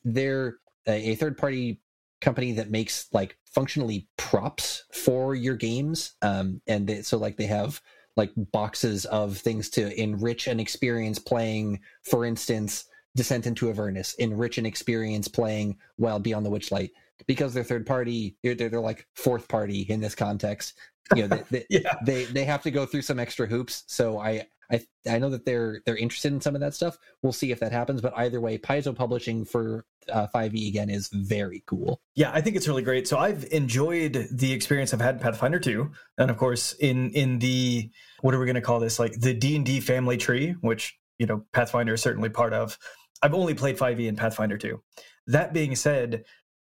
They're 0.04 0.56
a 0.88 1.14
third-party 1.14 1.80
company 2.20 2.52
that 2.52 2.70
makes 2.70 3.06
like 3.12 3.38
functionally 3.44 4.08
props 4.16 4.84
for 4.92 5.34
your 5.34 5.54
games, 5.54 6.14
um, 6.22 6.60
and 6.66 6.86
they, 6.86 7.02
so 7.02 7.16
like 7.16 7.36
they 7.36 7.46
have 7.46 7.80
like 8.16 8.32
boxes 8.36 9.04
of 9.06 9.36
things 9.38 9.68
to 9.70 10.00
enrich 10.00 10.46
an 10.46 10.58
experience 10.58 11.18
playing. 11.18 11.80
For 12.02 12.24
instance, 12.24 12.86
Descent 13.16 13.46
into 13.46 13.68
Avernus, 13.68 14.14
enrich 14.14 14.58
an 14.58 14.66
experience 14.66 15.26
playing 15.26 15.78
Wild 15.98 16.22
Beyond 16.22 16.46
the 16.46 16.50
Witchlight. 16.50 16.90
Because 17.26 17.54
they're 17.54 17.64
third 17.64 17.86
party, 17.86 18.36
they're, 18.42 18.54
they're 18.54 18.78
like 18.78 19.06
fourth 19.14 19.48
party 19.48 19.80
in 19.80 20.00
this 20.00 20.14
context. 20.14 20.74
You 21.14 21.26
know, 21.26 21.42
they, 21.50 21.64
yeah. 21.70 21.94
they 22.04 22.24
they 22.24 22.44
have 22.44 22.62
to 22.62 22.70
go 22.70 22.84
through 22.84 23.02
some 23.02 23.18
extra 23.18 23.46
hoops. 23.46 23.84
So 23.86 24.18
I 24.18 24.46
I 24.70 24.80
I 25.08 25.18
know 25.18 25.30
that 25.30 25.44
they're 25.44 25.80
they're 25.86 25.96
interested 25.96 26.32
in 26.32 26.40
some 26.40 26.54
of 26.54 26.60
that 26.60 26.74
stuff. 26.74 26.98
We'll 27.22 27.32
see 27.32 27.50
if 27.50 27.60
that 27.60 27.72
happens. 27.72 28.00
But 28.00 28.16
either 28.16 28.40
way, 28.40 28.58
Paizo 28.58 28.94
Publishing 28.94 29.44
for 29.44 29.84
uh, 30.12 30.26
5e 30.34 30.68
again 30.68 30.90
is 30.90 31.08
very 31.08 31.62
cool. 31.66 32.00
Yeah, 32.14 32.30
I 32.32 32.40
think 32.40 32.56
it's 32.56 32.68
really 32.68 32.82
great. 32.82 33.08
So 33.08 33.18
I've 33.18 33.44
enjoyed 33.52 34.28
the 34.30 34.52
experience 34.52 34.92
I've 34.94 35.00
had 35.00 35.16
in 35.16 35.20
Pathfinder 35.20 35.58
2, 35.58 35.90
and 36.18 36.30
of 36.30 36.36
course 36.36 36.72
in 36.74 37.10
in 37.10 37.38
the 37.38 37.90
what 38.20 38.34
are 38.34 38.38
we 38.38 38.46
going 38.46 38.56
to 38.56 38.60
call 38.60 38.80
this? 38.80 38.98
Like 38.98 39.20
the 39.20 39.34
D 39.34 39.56
and 39.56 39.64
D 39.64 39.80
family 39.80 40.16
tree, 40.16 40.56
which 40.60 40.98
you 41.18 41.26
know 41.26 41.44
Pathfinder 41.52 41.94
is 41.94 42.02
certainly 42.02 42.28
part 42.28 42.52
of. 42.52 42.78
I've 43.26 43.34
only 43.34 43.54
played 43.54 43.76
5e 43.76 44.08
and 44.08 44.16
Pathfinder 44.16 44.56
2. 44.56 44.80
That 45.26 45.52
being 45.52 45.74
said, 45.74 46.22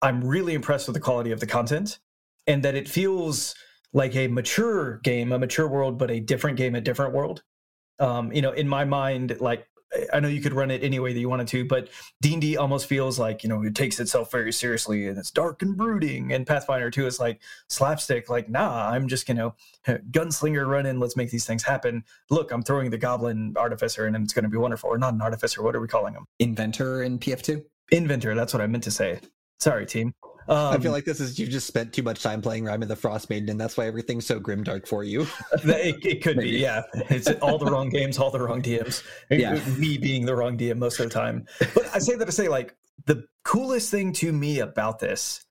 I'm 0.03 0.25
really 0.25 0.55
impressed 0.55 0.89
with 0.89 0.95
the 0.95 1.01
quality 1.01 1.31
of 1.31 1.39
the 1.39 1.47
content 1.47 2.01
and 2.49 2.65
that 2.65 2.75
it 2.75 2.89
feels 2.89 3.55
like 3.93 4.17
a 4.17 4.27
mature 4.27 4.99
game, 5.05 5.31
a 5.31 5.39
mature 5.39 5.69
world, 5.69 5.97
but 5.97 6.11
a 6.11 6.19
different 6.19 6.57
game, 6.57 6.75
a 6.75 6.81
different 6.81 7.15
world. 7.15 7.45
Um, 8.01 8.33
you 8.33 8.43
know, 8.43 8.51
in 8.51 8.69
my 8.69 8.85
mind, 8.85 9.37
like 9.39 9.65
I 10.13 10.21
know 10.21 10.29
you 10.29 10.41
could 10.41 10.53
run 10.53 10.71
it 10.71 10.85
any 10.85 11.01
way 11.01 11.13
that 11.13 11.19
you 11.19 11.29
wanted 11.29 11.49
to, 11.49 11.65
but 11.65 11.89
D&D 12.21 12.57
almost 12.57 12.87
feels 12.87 13.19
like, 13.19 13.43
you 13.43 13.49
know, 13.49 13.63
it 13.63 13.75
takes 13.75 13.99
itself 13.99 14.31
very 14.31 14.53
seriously 14.53 15.09
and 15.09 15.19
it's 15.19 15.31
dark 15.31 15.63
and 15.63 15.77
brooding. 15.77 16.33
And 16.33 16.47
Pathfinder 16.47 16.91
2 16.91 17.07
is 17.07 17.19
like 17.19 17.41
slapstick, 17.69 18.29
like, 18.29 18.49
nah, 18.49 18.89
I'm 18.89 19.09
just, 19.09 19.29
you 19.29 19.35
know, 19.35 19.55
gunslinger 19.87 20.67
run 20.67 20.87
in, 20.87 21.01
let's 21.01 21.17
make 21.17 21.31
these 21.31 21.45
things 21.45 21.65
happen. 21.65 22.05
Look, 22.31 22.53
I'm 22.53 22.63
throwing 22.63 22.91
the 22.91 22.99
goblin 22.99 23.55
artificer 23.57 24.07
and 24.07 24.15
it's 24.17 24.33
going 24.33 24.45
to 24.45 24.49
be 24.49 24.59
wonderful. 24.59 24.91
Or 24.91 24.99
not 24.99 25.15
an 25.15 25.23
artificer, 25.23 25.63
what 25.63 25.75
are 25.75 25.81
we 25.81 25.89
calling 25.89 26.15
him? 26.15 26.27
Inventor 26.39 27.03
in 27.03 27.19
PF2? 27.19 27.65
Inventor, 27.91 28.35
that's 28.35 28.53
what 28.55 28.63
I 28.63 28.69
meant 28.69 28.85
to 28.85 28.93
say. 28.93 29.19
Sorry, 29.59 29.87
team. 29.87 30.15
Um, 30.51 30.75
I 30.75 30.79
feel 30.79 30.91
like 30.91 31.05
this 31.05 31.21
is 31.21 31.39
you 31.39 31.47
just 31.47 31.69
spent 31.69 31.93
too 31.93 32.03
much 32.03 32.25
time 32.25 32.43
playing 32.43 32.65
Rime 32.65 32.83
of 32.83 32.89
the 32.89 32.97
Frost 32.97 33.31
Maiden, 33.31 33.51
and 33.51 33.61
that's 33.61 33.77
why 33.77 33.87
everything's 33.87 34.27
so 34.27 34.41
grim 34.41 34.65
dark 34.65 34.85
for 34.85 35.05
you. 35.05 35.23
it, 35.53 36.05
it, 36.05 36.23
could 36.25 36.39
Maybe. 36.39 36.51
be, 36.51 36.57
yeah. 36.59 36.83
It's 37.09 37.31
all 37.41 37.57
the 37.57 37.67
wrong 37.71 37.89
games, 37.89 38.19
all 38.19 38.33
the 38.33 38.41
wrong 38.41 38.61
DMs. 38.61 39.05
Yeah. 39.31 39.61
Me 39.79 39.97
being 39.97 40.27
the 40.27 40.35
wrong 40.35 40.59
DM 40.59 40.79
most 40.79 40.99
of 40.99 41.09
the 41.09 41.15
time. 41.15 41.47
But 41.73 41.89
I 41.95 42.01
say 42.01 42.17
that 42.17 42.25
to 42.25 42.33
say, 42.33 42.49
like, 42.49 42.75
the 43.07 43.25
coolest 43.45 43.93
thing 43.93 44.13
to 44.15 44.33
me 44.33 44.59
about 44.59 44.99
this 44.99 45.45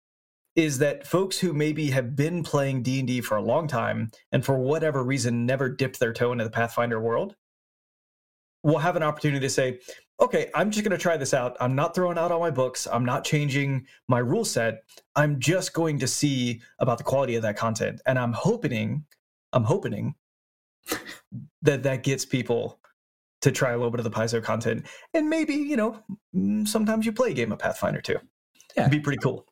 is 0.56 0.80
that 0.80 1.08
folks 1.08 1.40
who 1.40 1.54
maybe 1.54 1.90
have 1.92 2.16
been 2.18 2.44
playing 2.44 2.84
D&D 2.84 3.22
for 3.22 3.38
a 3.38 3.42
long 3.42 3.68
time 3.68 4.12
and 4.34 4.44
for 4.44 4.58
whatever 4.58 5.02
reason 5.02 5.46
never 5.46 5.70
dipped 5.70 6.00
their 6.00 6.12
toe 6.12 6.34
into 6.34 6.44
the 6.44 6.50
Pathfinder 6.50 7.00
world 7.00 7.36
will 8.64 8.80
have 8.80 8.98
an 8.98 9.04
opportunity 9.04 9.40
to 9.40 9.50
say, 9.50 9.80
okay, 10.20 10.50
I'm 10.54 10.72
just 10.72 10.84
going 10.84 10.98
to 10.98 11.02
try 11.02 11.18
this 11.18 11.34
out. 11.34 11.56
I'm 11.60 11.76
not 11.76 11.96
throwing 11.96 12.18
out 12.18 12.32
all 12.32 12.40
my 12.40 12.52
books. 12.52 12.88
I'm 12.92 13.06
not 13.06 13.24
changing 13.24 13.88
my 14.08 14.20
rule 14.20 14.46
set. 14.46 14.84
I'm 15.16 15.40
just 15.40 15.74
going 15.74 16.00
to 16.00 16.08
see 16.08 16.62
about 16.80 16.98
the 16.98 17.04
quality 17.04 17.36
of 17.36 17.44
that 17.44 17.58
content. 17.58 18.02
And 18.06 18.20
I'm 18.20 18.34
hoping, 18.34 19.06
I'm 19.54 19.64
hoping 19.64 20.16
that 21.62 21.84
that 21.84 22.04
gets 22.04 22.26
people 22.26 22.80
to 23.42 23.52
try 23.52 23.72
a 23.72 23.78
little 23.78 23.92
bit 23.92 24.00
of 24.00 24.04
the 24.04 24.12
Paizo 24.12 24.44
content, 24.44 24.86
and 25.14 25.30
maybe 25.30 25.54
you 25.54 25.78
know 25.78 25.98
mm, 26.36 26.68
sometimes 26.68 27.06
you 27.06 27.12
play 27.12 27.32
a 27.32 27.34
game 27.34 27.52
of 27.52 27.60
Pathfinder 27.60 28.02
too. 28.02 28.18
Yeah, 28.76 28.84
It'd 28.84 28.92
be 28.92 29.00
pretty 29.00 29.20
cool. 29.20 29.46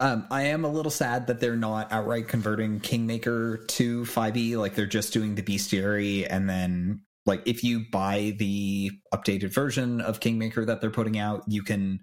Um, 0.00 0.26
I 0.30 0.42
am 0.42 0.64
a 0.64 0.68
little 0.68 0.90
sad 0.90 1.26
that 1.28 1.40
they're 1.40 1.56
not 1.56 1.92
outright 1.92 2.26
converting 2.26 2.80
Kingmaker 2.80 3.58
to 3.58 4.02
5e. 4.02 4.56
Like 4.56 4.74
they're 4.74 4.86
just 4.86 5.12
doing 5.12 5.34
the 5.34 5.42
bestiary, 5.42 6.26
and 6.28 6.48
then 6.48 7.02
like 7.26 7.42
if 7.46 7.64
you 7.64 7.86
buy 7.90 8.34
the 8.38 8.90
updated 9.12 9.52
version 9.52 10.00
of 10.00 10.20
Kingmaker 10.20 10.64
that 10.64 10.80
they're 10.80 10.90
putting 10.90 11.18
out, 11.18 11.42
you 11.46 11.62
can 11.62 12.00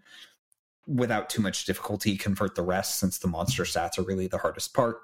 without 0.88 1.30
too 1.30 1.42
much 1.42 1.66
difficulty 1.66 2.18
convert 2.18 2.56
the 2.56 2.64
rest 2.64 3.00
since 3.00 3.20
the 3.20 3.28
monster 3.28 3.64
stats 3.64 3.98
are 4.00 4.04
really 4.04 4.28
the 4.28 4.38
hardest 4.38 4.74
part. 4.74 4.98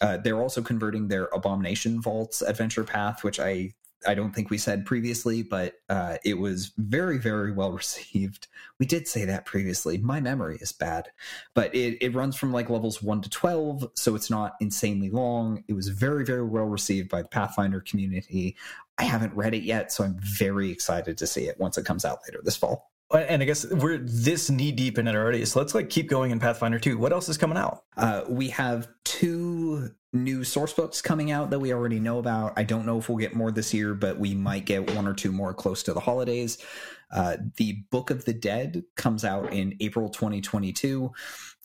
Uh, 0.00 0.16
they're 0.16 0.40
also 0.40 0.62
converting 0.62 1.08
their 1.08 1.24
Abomination 1.26 2.00
Vaults 2.00 2.40
adventure 2.40 2.84
path, 2.84 3.24
which 3.24 3.40
I 3.40 3.72
I 4.06 4.14
don't 4.14 4.32
think 4.32 4.50
we 4.50 4.58
said 4.58 4.86
previously, 4.86 5.42
but 5.42 5.74
uh, 5.88 6.18
it 6.24 6.38
was 6.38 6.72
very, 6.76 7.18
very 7.18 7.52
well 7.52 7.72
received. 7.72 8.46
We 8.78 8.86
did 8.86 9.08
say 9.08 9.24
that 9.24 9.44
previously. 9.44 9.98
My 9.98 10.20
memory 10.20 10.58
is 10.60 10.72
bad, 10.72 11.10
but 11.54 11.74
it, 11.74 11.98
it 12.00 12.14
runs 12.14 12.36
from 12.36 12.52
like 12.52 12.70
levels 12.70 13.02
1 13.02 13.22
to 13.22 13.30
12, 13.30 13.90
so 13.94 14.14
it's 14.14 14.30
not 14.30 14.54
insanely 14.60 15.10
long. 15.10 15.64
It 15.68 15.74
was 15.74 15.88
very, 15.88 16.24
very 16.24 16.44
well 16.44 16.66
received 16.66 17.08
by 17.08 17.22
the 17.22 17.28
Pathfinder 17.28 17.80
community. 17.80 18.56
I 18.98 19.04
haven't 19.04 19.34
read 19.34 19.54
it 19.54 19.62
yet, 19.62 19.92
so 19.92 20.04
I'm 20.04 20.18
very 20.20 20.70
excited 20.70 21.18
to 21.18 21.26
see 21.26 21.48
it 21.48 21.58
once 21.58 21.78
it 21.78 21.84
comes 21.84 22.04
out 22.04 22.20
later 22.26 22.40
this 22.42 22.56
fall 22.56 22.90
and 23.10 23.42
I 23.42 23.46
guess 23.46 23.66
we're 23.66 23.98
this 23.98 24.50
knee 24.50 24.72
deep 24.72 24.98
in 24.98 25.08
it 25.08 25.14
already. 25.14 25.44
So 25.46 25.58
let's 25.60 25.74
like 25.74 25.88
keep 25.88 26.08
going 26.08 26.30
in 26.30 26.38
Pathfinder 26.38 26.78
2. 26.78 26.98
What 26.98 27.12
else 27.12 27.28
is 27.28 27.38
coming 27.38 27.56
out? 27.56 27.84
Uh, 27.96 28.22
we 28.28 28.48
have 28.50 28.88
two 29.18 29.90
new 30.12 30.44
source 30.44 30.72
books 30.72 31.02
coming 31.02 31.32
out 31.32 31.50
that 31.50 31.58
we 31.58 31.72
already 31.72 31.98
know 31.98 32.18
about. 32.18 32.52
I 32.56 32.62
don't 32.62 32.86
know 32.86 32.98
if 32.98 33.08
we'll 33.08 33.18
get 33.18 33.34
more 33.34 33.50
this 33.50 33.74
year, 33.74 33.92
but 33.94 34.16
we 34.18 34.32
might 34.32 34.64
get 34.64 34.94
one 34.94 35.08
or 35.08 35.14
two 35.14 35.32
more 35.32 35.52
close 35.52 35.82
to 35.84 35.92
the 35.92 35.98
holidays. 35.98 36.58
Uh, 37.10 37.36
the 37.56 37.82
Book 37.90 38.10
of 38.10 38.24
the 38.26 38.32
Dead 38.32 38.84
comes 38.96 39.24
out 39.24 39.52
in 39.52 39.76
April 39.80 40.08
2022. 40.08 41.10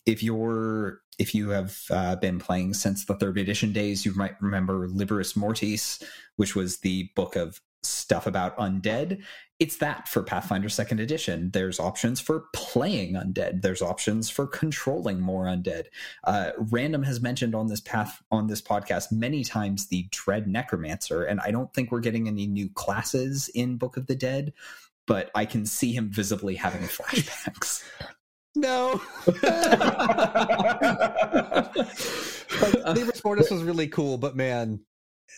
If 0.07 0.23
you're 0.23 1.01
if 1.19 1.35
you 1.35 1.49
have 1.49 1.77
uh, 1.91 2.15
been 2.15 2.39
playing 2.39 2.73
since 2.73 3.05
the 3.05 3.13
third 3.13 3.37
edition 3.37 3.71
days, 3.71 4.03
you 4.03 4.15
might 4.15 4.41
remember 4.41 4.87
Libris 4.87 5.37
Mortis, 5.37 6.01
which 6.37 6.55
was 6.55 6.79
the 6.79 7.11
book 7.15 7.35
of 7.35 7.61
stuff 7.83 8.25
about 8.25 8.57
undead 8.57 9.21
it's 9.63 9.77
that 9.77 10.09
for 10.09 10.21
Pathfinder 10.21 10.67
second 10.67 10.99
edition. 10.99 11.49
There's 11.51 11.79
options 11.79 12.19
for 12.19 12.47
playing 12.51 13.13
undead. 13.13 13.61
There's 13.61 13.81
options 13.81 14.29
for 14.29 14.45
controlling 14.45 15.21
more 15.21 15.45
undead. 15.45 15.85
Uh, 16.25 16.51
Random 16.57 17.01
has 17.03 17.21
mentioned 17.21 17.55
on 17.55 17.67
this 17.67 17.79
path 17.79 18.21
on 18.29 18.47
this 18.47 18.61
podcast 18.61 19.13
many 19.13 19.45
times 19.45 19.87
the 19.87 20.05
Dread 20.11 20.49
Necromancer, 20.49 21.23
and 21.23 21.39
I 21.39 21.51
don't 21.51 21.73
think 21.73 21.93
we're 21.93 22.01
getting 22.01 22.27
any 22.27 22.45
new 22.45 22.67
classes 22.71 23.47
in 23.55 23.77
Book 23.77 23.95
of 23.95 24.07
the 24.07 24.15
Dead, 24.15 24.51
but 25.07 25.31
I 25.33 25.45
can 25.45 25.65
see 25.65 25.93
him 25.93 26.09
visibly 26.09 26.55
having 26.55 26.81
flashbacks. 26.89 27.85
No. 28.55 29.01
like, 29.25 29.33
Libris 32.97 33.23
Mortis 33.23 33.49
was 33.49 33.63
really 33.63 33.87
cool, 33.87 34.17
but 34.17 34.35
man, 34.35 34.81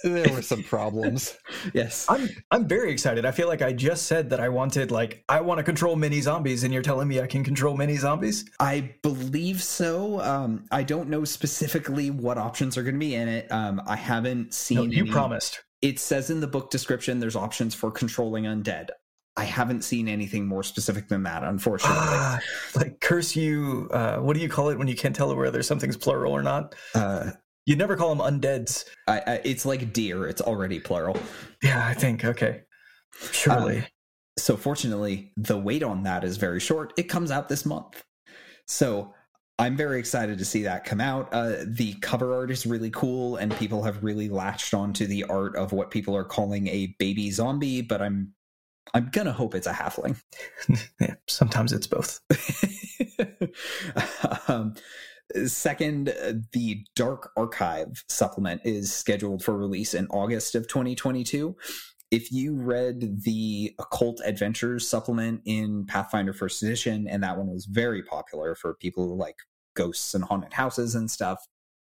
there 0.03 0.33
were 0.33 0.41
some 0.41 0.63
problems. 0.63 1.37
yes. 1.73 2.05
I'm 2.09 2.29
I'm 2.51 2.67
very 2.67 2.91
excited. 2.91 3.25
I 3.25 3.31
feel 3.31 3.47
like 3.47 3.61
I 3.61 3.73
just 3.73 4.05
said 4.07 4.29
that 4.29 4.39
I 4.39 4.49
wanted 4.49 4.91
like 4.91 5.23
I 5.29 5.41
want 5.41 5.59
to 5.59 5.63
control 5.63 5.95
mini 5.95 6.21
zombies 6.21 6.63
and 6.63 6.73
you're 6.73 6.83
telling 6.83 7.07
me 7.07 7.21
I 7.21 7.27
can 7.27 7.43
control 7.43 7.75
mini 7.77 7.97
zombies? 7.97 8.45
I 8.59 8.95
believe 9.01 9.61
so. 9.61 10.19
Um 10.21 10.65
I 10.71 10.83
don't 10.83 11.09
know 11.09 11.23
specifically 11.23 12.11
what 12.11 12.37
options 12.37 12.77
are 12.77 12.83
going 12.83 12.95
to 12.95 12.99
be 12.99 13.15
in 13.15 13.27
it. 13.27 13.51
Um 13.51 13.81
I 13.87 13.95
haven't 13.95 14.53
seen 14.53 14.77
no, 14.77 14.83
You 14.83 15.03
any... 15.03 15.11
promised. 15.11 15.63
It 15.81 15.99
says 15.99 16.29
in 16.29 16.39
the 16.39 16.47
book 16.47 16.71
description 16.71 17.19
there's 17.19 17.35
options 17.35 17.75
for 17.75 17.91
controlling 17.91 18.45
undead. 18.45 18.89
I 19.37 19.43
haven't 19.43 19.83
seen 19.83 20.07
anything 20.07 20.47
more 20.47 20.63
specific 20.63 21.09
than 21.09 21.23
that, 21.23 21.43
unfortunately. 21.43 21.97
Uh, 21.99 22.39
like 22.73 23.01
curse 23.01 23.35
you, 23.35 23.89
uh, 23.91 24.17
what 24.19 24.33
do 24.33 24.39
you 24.39 24.47
call 24.47 24.69
it 24.69 24.77
when 24.77 24.87
you 24.87 24.95
can't 24.95 25.13
tell 25.13 25.35
whether 25.35 25.61
something's 25.61 25.97
plural 25.97 26.31
or 26.31 26.41
not? 26.41 26.73
Uh, 26.93 27.31
you 27.65 27.75
never 27.75 27.95
call 27.95 28.13
them 28.13 28.39
undeads. 28.39 28.85
I, 29.07 29.19
I, 29.19 29.41
it's 29.43 29.65
like 29.65 29.93
deer. 29.93 30.27
It's 30.27 30.41
already 30.41 30.79
plural. 30.79 31.17
Yeah, 31.63 31.85
I 31.85 31.93
think. 31.93 32.23
Okay. 32.23 32.61
Surely. 33.31 33.79
Um, 33.79 33.85
so 34.37 34.57
fortunately, 34.57 35.31
the 35.37 35.57
wait 35.57 35.83
on 35.83 36.03
that 36.03 36.23
is 36.23 36.37
very 36.37 36.59
short. 36.59 36.93
It 36.97 37.03
comes 37.03 37.31
out 37.31 37.49
this 37.49 37.65
month. 37.65 38.03
So 38.67 39.13
I'm 39.57 39.77
very 39.77 39.99
excited 39.99 40.37
to 40.39 40.45
see 40.45 40.63
that 40.63 40.83
come 40.83 40.99
out. 40.99 41.29
Uh, 41.31 41.55
the 41.65 41.93
cover 42.01 42.33
art 42.33 42.51
is 42.51 42.65
really 42.65 42.89
cool, 42.89 43.37
and 43.37 43.55
people 43.55 43.83
have 43.83 44.03
really 44.03 44.27
latched 44.27 44.73
onto 44.73 45.07
the 45.07 45.23
art 45.25 45.55
of 45.55 45.71
what 45.71 45.91
people 45.91 46.15
are 46.15 46.25
calling 46.25 46.67
a 46.67 46.95
baby 46.99 47.31
zombie. 47.31 47.81
But 47.81 48.01
I'm 48.01 48.33
I'm 48.93 49.09
gonna 49.11 49.31
hope 49.31 49.55
it's 49.55 49.67
a 49.67 49.73
halfling. 49.73 50.21
yeah, 50.99 51.15
sometimes 51.27 51.71
it's 51.71 51.87
both. 51.87 52.19
um, 54.49 54.75
Second, 55.45 56.09
uh, 56.09 56.33
the 56.51 56.85
Dark 56.95 57.31
Archive 57.35 58.03
supplement 58.09 58.61
is 58.63 58.93
scheduled 58.93 59.43
for 59.43 59.57
release 59.57 59.93
in 59.93 60.07
August 60.07 60.55
of 60.55 60.67
2022. 60.67 61.55
If 62.11 62.31
you 62.31 62.55
read 62.55 63.23
the 63.23 63.73
Occult 63.79 64.21
Adventures 64.23 64.87
supplement 64.87 65.41
in 65.45 65.85
Pathfinder 65.85 66.33
First 66.33 66.61
Edition, 66.61 67.07
and 67.07 67.23
that 67.23 67.37
one 67.37 67.47
was 67.47 67.65
very 67.65 68.03
popular 68.03 68.55
for 68.55 68.75
people 68.75 69.07
who 69.07 69.15
like 69.15 69.37
ghosts 69.75 70.13
and 70.13 70.23
haunted 70.23 70.53
houses 70.53 70.95
and 70.95 71.09
stuff, 71.09 71.39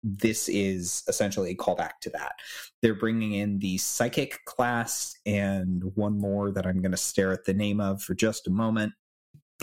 this 0.04 0.50
is 0.50 1.04
essentially 1.08 1.52
a 1.52 1.56
callback 1.56 1.94
to 2.02 2.10
that. 2.12 2.34
They're 2.82 2.94
bringing 2.94 3.34
in 3.34 3.60
the 3.60 3.78
psychic 3.78 4.44
class 4.46 5.16
and 5.26 5.84
one 5.96 6.20
more 6.20 6.52
that 6.52 6.68
I'm 6.68 6.82
going 6.82 6.92
to 6.92 6.98
stare 6.98 7.32
at 7.32 7.46
the 7.46 7.54
name 7.54 7.80
of 7.80 8.02
for 8.02 8.14
just 8.14 8.48
a 8.48 8.52
moment. 8.52 8.94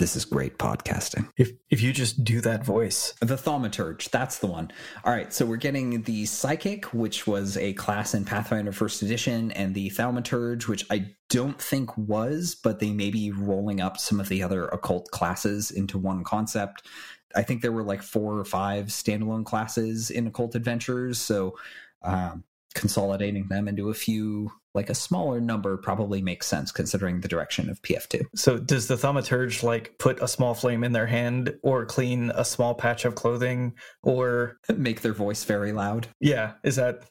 This 0.01 0.15
is 0.15 0.25
great 0.25 0.57
podcasting. 0.57 1.29
If 1.37 1.51
if 1.69 1.79
you 1.79 1.93
just 1.93 2.23
do 2.23 2.41
that 2.41 2.65
voice. 2.65 3.13
The 3.19 3.35
Thaumaturge, 3.35 4.09
that's 4.09 4.39
the 4.39 4.47
one. 4.47 4.71
All 5.03 5.13
right, 5.13 5.31
so 5.31 5.45
we're 5.45 5.57
getting 5.57 6.01
the 6.01 6.25
Psychic, 6.25 6.85
which 6.85 7.27
was 7.27 7.55
a 7.55 7.73
class 7.73 8.15
in 8.15 8.25
Pathfinder 8.25 8.71
First 8.71 9.03
Edition, 9.03 9.51
and 9.51 9.75
the 9.75 9.91
Thaumaturge, 9.91 10.67
which 10.67 10.87
I 10.89 11.11
don't 11.29 11.61
think 11.61 11.95
was, 11.95 12.55
but 12.55 12.79
they 12.79 12.89
may 12.89 13.11
be 13.11 13.31
rolling 13.31 13.79
up 13.79 13.99
some 13.99 14.19
of 14.19 14.27
the 14.27 14.41
other 14.41 14.65
occult 14.69 15.11
classes 15.11 15.69
into 15.69 15.99
one 15.99 16.23
concept. 16.23 16.87
I 17.35 17.43
think 17.43 17.61
there 17.61 17.71
were 17.71 17.83
like 17.83 18.01
four 18.01 18.39
or 18.39 18.45
five 18.45 18.87
standalone 18.87 19.45
classes 19.45 20.09
in 20.09 20.25
Occult 20.25 20.55
Adventures, 20.55 21.19
so 21.19 21.59
um, 22.01 22.43
consolidating 22.73 23.49
them 23.49 23.67
into 23.67 23.91
a 23.91 23.93
few 23.93 24.51
like 24.73 24.89
a 24.89 24.95
smaller 24.95 25.41
number 25.41 25.77
probably 25.77 26.21
makes 26.21 26.47
sense 26.47 26.71
considering 26.71 27.21
the 27.21 27.27
direction 27.27 27.69
of 27.69 27.81
PF2. 27.81 28.25
So 28.35 28.57
does 28.57 28.87
the 28.87 28.95
thaumaturge 28.95 29.63
like 29.63 29.97
put 29.97 30.21
a 30.21 30.27
small 30.27 30.53
flame 30.53 30.83
in 30.83 30.91
their 30.91 31.07
hand 31.07 31.53
or 31.63 31.85
clean 31.85 32.31
a 32.35 32.45
small 32.45 32.73
patch 32.73 33.05
of 33.05 33.15
clothing 33.15 33.73
or 34.03 34.57
make 34.75 35.01
their 35.01 35.13
voice 35.13 35.43
very 35.43 35.73
loud? 35.73 36.07
Yeah, 36.19 36.53
is 36.63 36.75
that 36.77 37.03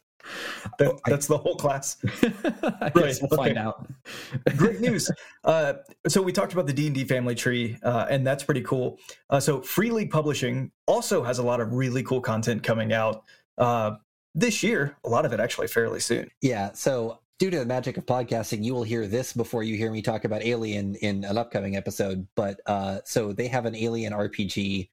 that, 0.79 0.93
oh, 0.93 0.99
that's 1.07 1.27
the 1.27 1.39
whole 1.39 1.57
class. 1.57 1.97
I 2.05 2.91
right. 2.95 2.95
we'll 2.95 3.33
okay. 3.33 3.37
find 3.37 3.59
out. 3.59 3.89
Great 4.57 4.81
news. 4.81 5.11
Uh, 5.45 5.75
so 6.09 6.23
we 6.23 6.33
talked 6.33 6.53
about 6.53 6.67
the 6.67 6.73
D 6.73 6.87
and 6.87 6.95
D 6.95 7.05
family 7.05 7.35
tree, 7.35 7.79
uh, 7.83 8.07
and 8.11 8.27
that's 8.27 8.45
pretty 8.45 8.63
cool. 8.63 8.99
Uh, 9.29 9.41
so 9.41 9.61
Free 9.63 9.91
League 9.91 10.11
Publishing 10.11 10.71
also 10.87 11.23
has 11.23 11.39
a 11.39 11.43
lot 11.43 11.61
of 11.61 11.73
really 11.73 12.03
cool 12.03 12.21
content 12.21 12.63
coming 12.63 12.93
out. 12.93 13.25
Uh, 13.59 13.93
this 14.35 14.63
year, 14.63 14.97
a 15.05 15.09
lot 15.09 15.25
of 15.25 15.33
it 15.33 15.41
actually 15.41 15.67
fairly 15.67 16.01
soon. 16.01 16.31
Yeah. 16.41 16.71
So, 16.73 17.20
due 17.41 17.51
to 17.51 17.59
the 17.59 17.65
magic 17.67 17.97
of 17.97 18.05
podcasting, 18.05 18.63
you 18.63 18.75
will 18.75 18.83
hear 18.83 19.07
this 19.07 19.33
before 19.33 19.63
you 19.63 19.75
hear 19.75 19.91
me 19.91 20.03
talk 20.03 20.27
about 20.27 20.43
Alien 20.43 20.95
in 20.97 21.25
an 21.25 21.39
upcoming 21.39 21.75
episode. 21.75 22.29
But 22.37 22.61
uh, 22.67 22.99
so 23.07 23.33
they 23.33 23.49
have 23.49 23.65
an 23.65 23.75
Alien 23.75 24.13
RPG 24.13 24.91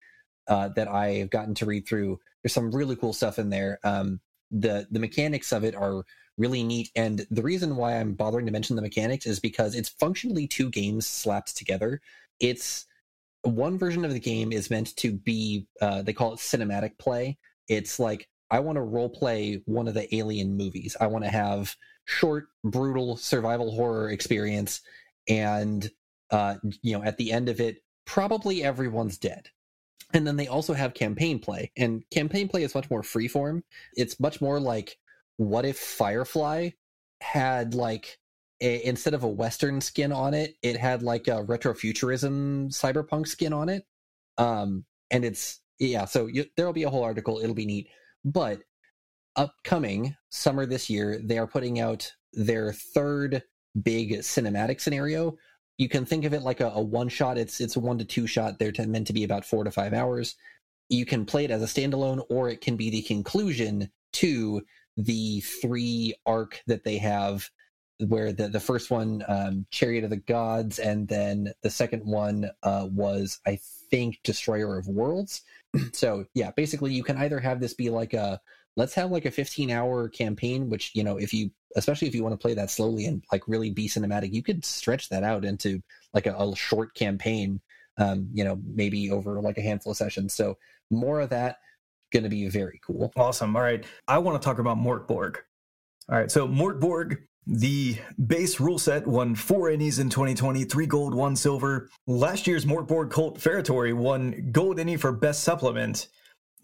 uh, 0.47 0.69
that 0.69 0.87
I've 0.87 1.29
gotten 1.29 1.53
to 1.55 1.65
read 1.65 1.85
through. 1.85 2.19
There's 2.41 2.53
some 2.53 2.71
really 2.71 2.95
cool 2.95 3.11
stuff 3.11 3.37
in 3.37 3.49
there. 3.49 3.79
Um, 3.83 4.21
the 4.49 4.87
the 4.89 4.99
mechanics 4.99 5.51
of 5.51 5.65
it 5.65 5.75
are 5.75 6.05
really 6.37 6.63
neat, 6.63 6.89
and 6.95 7.27
the 7.29 7.41
reason 7.41 7.75
why 7.75 7.99
I'm 7.99 8.13
bothering 8.13 8.45
to 8.45 8.51
mention 8.51 8.77
the 8.77 8.81
mechanics 8.81 9.25
is 9.25 9.41
because 9.41 9.75
it's 9.75 9.89
functionally 9.89 10.47
two 10.47 10.69
games 10.69 11.05
slapped 11.05 11.57
together. 11.57 11.99
It's 12.39 12.85
one 13.41 13.77
version 13.77 14.05
of 14.05 14.13
the 14.13 14.21
game 14.21 14.53
is 14.53 14.69
meant 14.69 14.95
to 14.97 15.11
be 15.11 15.67
uh, 15.81 16.01
they 16.01 16.13
call 16.13 16.33
it 16.33 16.39
cinematic 16.39 16.97
play. 16.97 17.37
It's 17.67 17.99
like 17.99 18.29
I 18.49 18.61
want 18.61 18.77
to 18.77 18.83
role 18.83 19.09
play 19.09 19.61
one 19.65 19.89
of 19.89 19.95
the 19.95 20.15
alien 20.15 20.55
movies. 20.55 20.95
I 21.01 21.07
want 21.07 21.25
to 21.25 21.29
have 21.29 21.75
short, 22.07 22.47
brutal 22.63 23.17
survival 23.17 23.71
horror 23.71 24.09
experience, 24.09 24.81
and 25.29 25.89
uh, 26.31 26.55
you 26.81 26.97
know, 26.97 27.03
at 27.03 27.17
the 27.17 27.31
end 27.31 27.49
of 27.49 27.59
it, 27.59 27.83
probably 28.05 28.63
everyone's 28.63 29.17
dead. 29.17 29.49
And 30.13 30.25
then 30.25 30.37
they 30.37 30.47
also 30.47 30.73
have 30.73 30.93
campaign 30.93 31.39
play, 31.39 31.71
and 31.77 32.03
campaign 32.11 32.47
play 32.47 32.63
is 32.63 32.73
much 32.73 32.89
more 32.89 33.01
freeform. 33.01 33.61
It's 33.93 34.19
much 34.19 34.41
more 34.41 34.59
like, 34.59 34.97
what 35.35 35.65
if 35.65 35.77
Firefly 35.77 36.71
had 37.21 37.73
like 37.73 38.17
a, 38.61 38.83
instead 38.85 39.13
of 39.13 39.23
a 39.23 39.27
Western 39.27 39.81
skin 39.81 40.11
on 40.11 40.33
it, 40.33 40.55
it 40.63 40.77
had 40.77 41.03
like 41.03 41.27
a 41.27 41.43
retrofuturism 41.43 42.69
cyberpunk 42.69 43.27
skin 43.27 43.53
on 43.53 43.69
it. 43.69 43.85
Um, 44.37 44.85
and 45.11 45.25
it's 45.25 45.59
yeah, 45.79 46.05
so 46.05 46.27
you, 46.27 46.45
there'll 46.55 46.73
be 46.73 46.83
a 46.83 46.89
whole 46.89 47.03
article. 47.03 47.39
It'll 47.39 47.53
be 47.53 47.65
neat 47.65 47.89
but 48.27 48.61
upcoming 49.37 50.15
summer 50.29 50.65
this 50.65 50.89
year, 50.89 51.21
they 51.23 51.37
are 51.37 51.47
putting 51.47 51.79
out 51.79 52.11
their 52.33 52.73
third 52.73 53.43
big 53.81 54.19
cinematic 54.19 54.81
scenario. 54.81 55.37
You 55.77 55.87
can 55.87 56.05
think 56.05 56.25
of 56.25 56.33
it 56.33 56.41
like 56.41 56.59
a, 56.59 56.69
a 56.69 56.81
one 56.81 57.09
shot. 57.09 57.37
It's 57.37 57.61
it's 57.61 57.75
a 57.75 57.79
one 57.79 57.97
to 57.99 58.05
two 58.05 58.27
shot. 58.27 58.59
They're 58.59 58.73
meant 58.85 59.07
to 59.07 59.13
be 59.13 59.23
about 59.23 59.45
four 59.45 59.63
to 59.63 59.71
five 59.71 59.93
hours. 59.93 60.35
You 60.89 61.05
can 61.05 61.25
play 61.25 61.45
it 61.45 61.51
as 61.51 61.61
a 61.61 61.65
standalone, 61.65 62.23
or 62.29 62.49
it 62.49 62.61
can 62.61 62.75
be 62.75 62.89
the 62.89 63.03
conclusion 63.03 63.89
to 64.13 64.61
the 64.97 65.41
three 65.41 66.15
arc 66.25 66.61
that 66.65 66.83
they 66.83 66.97
have 66.97 67.49
where 67.99 68.31
the, 68.31 68.47
the 68.47 68.59
first 68.59 68.91
one 68.91 69.23
um, 69.27 69.65
chariot 69.71 70.03
of 70.03 70.09
the 70.09 70.17
gods 70.17 70.79
and 70.79 71.07
then 71.07 71.51
the 71.63 71.69
second 71.69 72.03
one 72.05 72.49
uh, 72.63 72.87
was 72.91 73.39
i 73.47 73.57
think 73.89 74.19
destroyer 74.23 74.77
of 74.77 74.87
worlds 74.87 75.41
so 75.93 76.25
yeah 76.33 76.51
basically 76.55 76.93
you 76.93 77.03
can 77.03 77.17
either 77.17 77.39
have 77.39 77.59
this 77.59 77.73
be 77.73 77.89
like 77.89 78.13
a 78.13 78.39
let's 78.77 78.93
have 78.93 79.11
like 79.11 79.25
a 79.25 79.31
15 79.31 79.69
hour 79.69 80.07
campaign 80.07 80.69
which 80.69 80.91
you 80.93 81.03
know 81.03 81.17
if 81.17 81.33
you 81.33 81.51
especially 81.75 82.07
if 82.07 82.15
you 82.15 82.23
want 82.23 82.33
to 82.33 82.41
play 82.41 82.53
that 82.53 82.71
slowly 82.71 83.05
and 83.05 83.23
like 83.31 83.45
really 83.47 83.69
be 83.69 83.89
cinematic 83.89 84.31
you 84.31 84.41
could 84.41 84.63
stretch 84.63 85.09
that 85.09 85.23
out 85.23 85.43
into 85.43 85.81
like 86.13 86.25
a, 86.25 86.35
a 86.35 86.55
short 86.55 86.93
campaign 86.93 87.59
um, 87.97 88.29
you 88.33 88.43
know 88.43 88.59
maybe 88.63 89.11
over 89.11 89.41
like 89.41 89.57
a 89.57 89.61
handful 89.61 89.91
of 89.91 89.97
sessions. 89.97 90.33
So 90.33 90.57
more 90.89 91.19
of 91.19 91.29
that 91.29 91.57
going 92.11 92.23
to 92.23 92.29
be 92.29 92.47
very 92.47 92.79
cool. 92.85 93.11
Awesome. 93.17 93.55
All 93.55 93.61
right. 93.61 93.83
I 94.07 94.17
want 94.19 94.41
to 94.41 94.45
talk 94.45 94.59
about 94.59 94.77
Mörk 94.77 95.07
Borg 95.07 95.39
all 96.09 96.17
right. 96.17 96.31
So 96.31 96.47
Mörk 96.47 96.79
Borg 96.79 97.23
the 97.49 97.97
base 98.25 98.59
rule 98.59 98.77
set 98.77 99.07
won 99.07 99.33
four 99.33 99.69
Ennies 99.69 100.01
in 100.01 100.09
2020, 100.09 100.65
three 100.65 100.85
gold, 100.85 101.13
one 101.13 101.35
silver. 101.35 101.89
Last 102.05 102.45
year's 102.45 102.65
Mörk 102.65 102.87
Borg 102.87 103.09
Cult 103.09 103.39
Feretory 103.39 103.93
won 103.93 104.49
gold 104.51 104.79
Ennie 104.79 104.97
for 104.97 105.13
best 105.13 105.43
supplement. 105.43 106.07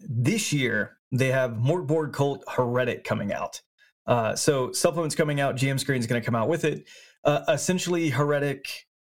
This 0.08 0.52
year, 0.52 0.98
they 1.12 1.28
have 1.30 1.52
Mörk 1.52 1.86
Borg 1.86 2.12
Cult 2.12 2.44
Heretic 2.48 3.04
coming 3.04 3.32
out. 3.32 3.60
Uh, 4.06 4.34
so 4.36 4.72
supplements 4.72 5.14
coming 5.14 5.40
out, 5.40 5.56
GM 5.56 5.78
screen 5.80 5.98
is 6.00 6.06
going 6.06 6.20
to 6.20 6.24
come 6.24 6.34
out 6.34 6.48
with 6.48 6.64
it. 6.64 6.86
Uh, 7.24 7.40
essentially, 7.48 8.10
Heretic. 8.10 8.66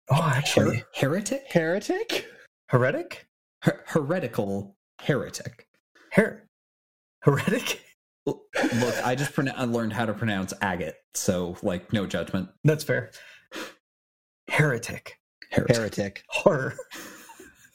Oh, 0.10 0.32
actually, 0.36 0.78
Her- 0.78 0.86
heretic, 0.95 1.43
heretic, 1.52 2.25
Heretic, 2.69 3.28
Her- 3.62 3.84
heretical 3.88 4.75
heretic. 5.02 5.67
Her- 6.13 6.47
Heretic. 7.21 7.82
Look, 8.25 8.41
I 9.04 9.13
just 9.15 9.34
pron- 9.34 9.52
I 9.56 9.65
learned 9.65 9.93
how 9.93 10.06
to 10.06 10.13
pronounce 10.13 10.54
agate, 10.62 10.95
so 11.13 11.58
like 11.62 11.91
no 11.93 12.06
judgment. 12.08 12.49
That's 12.63 12.84
fair. 12.84 13.12
Heretic. 14.49 15.15
Heretic. 15.52 15.75
heretic 15.75 16.23
Horror. 16.30 16.75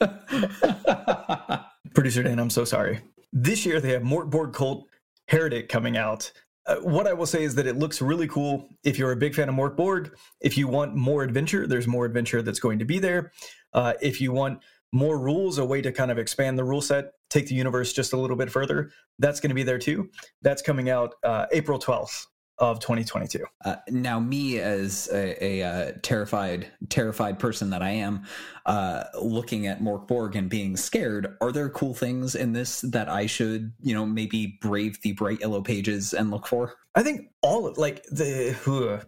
Producer 1.94 2.24
Dan, 2.24 2.40
I'm 2.40 2.50
so 2.50 2.64
sorry. 2.64 3.00
This 3.33 3.64
year 3.64 3.80
they 3.80 3.92
have 3.92 4.02
Mörk 4.02 4.28
Borg 4.28 4.52
Cult 4.52 4.88
Heretic 5.28 5.68
coming 5.68 5.96
out. 5.96 6.30
Uh, 6.66 6.76
what 6.76 7.07
I 7.07 7.12
will 7.12 7.26
say 7.26 7.44
is 7.44 7.54
that 7.54 7.66
it 7.66 7.76
looks 7.76 8.02
really 8.02 8.26
cool. 8.26 8.68
If 8.83 8.98
you're 8.98 9.12
a 9.12 9.16
big 9.16 9.35
fan 9.35 9.48
of 9.48 9.54
Mörk 9.54 9.76
Borg, 9.76 10.16
if 10.40 10.59
you 10.59 10.66
want 10.66 10.96
more 10.96 11.22
adventure, 11.22 11.66
there's 11.66 11.87
more 11.87 12.04
adventure 12.04 12.42
that's 12.42 12.59
going 12.59 12.80
to 12.80 12.85
be 12.85 12.98
there. 12.98 13.33
Uh, 13.72 13.92
if 14.02 14.20
you 14.20 14.33
want 14.33 14.61
more 14.92 15.18
rules, 15.18 15.59
a 15.59 15.64
way 15.64 15.83
to 15.83 15.92
kind 15.92 16.11
of 16.11 16.18
expand 16.18 16.59
the 16.59 16.64
rule 16.64 16.80
set, 16.80 17.12
take 17.30 17.46
the 17.46 17.54
universe 17.54 17.92
just 17.92 18.12
a 18.12 18.16
little 18.16 18.37
bit 18.37 18.50
further, 18.50 18.90
that's 19.18 19.40
going 19.40 19.50
to 19.50 19.54
be 19.54 19.62
there 19.62 19.78
too. 19.78 20.09
That's 20.42 20.62
coming 20.62 20.90
out 20.90 21.14
uh, 21.22 21.46
April 21.52 21.78
12th 21.78 22.26
of 22.58 22.78
2022. 22.80 23.44
Uh, 23.64 23.76
now, 23.90 24.20
me 24.20 24.58
as 24.58 25.08
a, 25.12 25.44
a 25.44 25.62
uh, 25.62 25.92
terrified, 26.02 26.68
terrified 26.88 27.38
person 27.38 27.70
that 27.70 27.82
I 27.82 27.90
am, 27.90 28.24
uh, 28.66 29.04
looking 29.20 29.66
at 29.66 29.80
Mörk 29.80 30.06
Borg 30.06 30.36
and 30.36 30.48
being 30.48 30.76
scared, 30.76 31.36
are 31.40 31.52
there 31.52 31.68
cool 31.68 31.94
things 31.94 32.34
in 32.34 32.52
this 32.52 32.80
that 32.82 33.08
I 33.08 33.26
should, 33.26 33.72
you 33.80 33.94
know, 33.94 34.06
maybe 34.06 34.58
brave 34.60 35.00
the 35.02 35.12
bright 35.12 35.40
yellow 35.40 35.62
pages 35.62 36.14
and 36.14 36.30
look 36.30 36.46
for? 36.46 36.74
I 36.94 37.02
think 37.02 37.28
all 37.42 37.66
of 37.66 37.76
like 37.76 38.04
the 38.04 38.54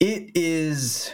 it 0.00 0.30
is 0.34 1.12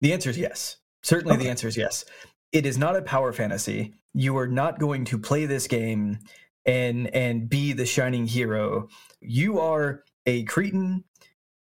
the 0.00 0.12
answer 0.12 0.30
is 0.30 0.38
yes. 0.38 0.76
Certainly 1.02 1.36
Okay. 1.36 1.44
the 1.44 1.50
answer 1.50 1.68
is 1.68 1.76
yes. 1.76 2.04
It 2.52 2.66
is 2.66 2.78
not 2.78 2.96
a 2.96 3.02
power 3.02 3.32
fantasy. 3.32 3.94
You 4.14 4.36
are 4.38 4.48
not 4.48 4.78
going 4.78 5.04
to 5.06 5.18
play 5.18 5.46
this 5.46 5.66
game 5.66 6.18
and 6.66 7.08
and 7.14 7.48
be 7.48 7.72
the 7.72 7.86
shining 7.86 8.26
hero. 8.26 8.88
You 9.20 9.58
are 9.60 10.04
a 10.26 10.44
cretin 10.44 11.04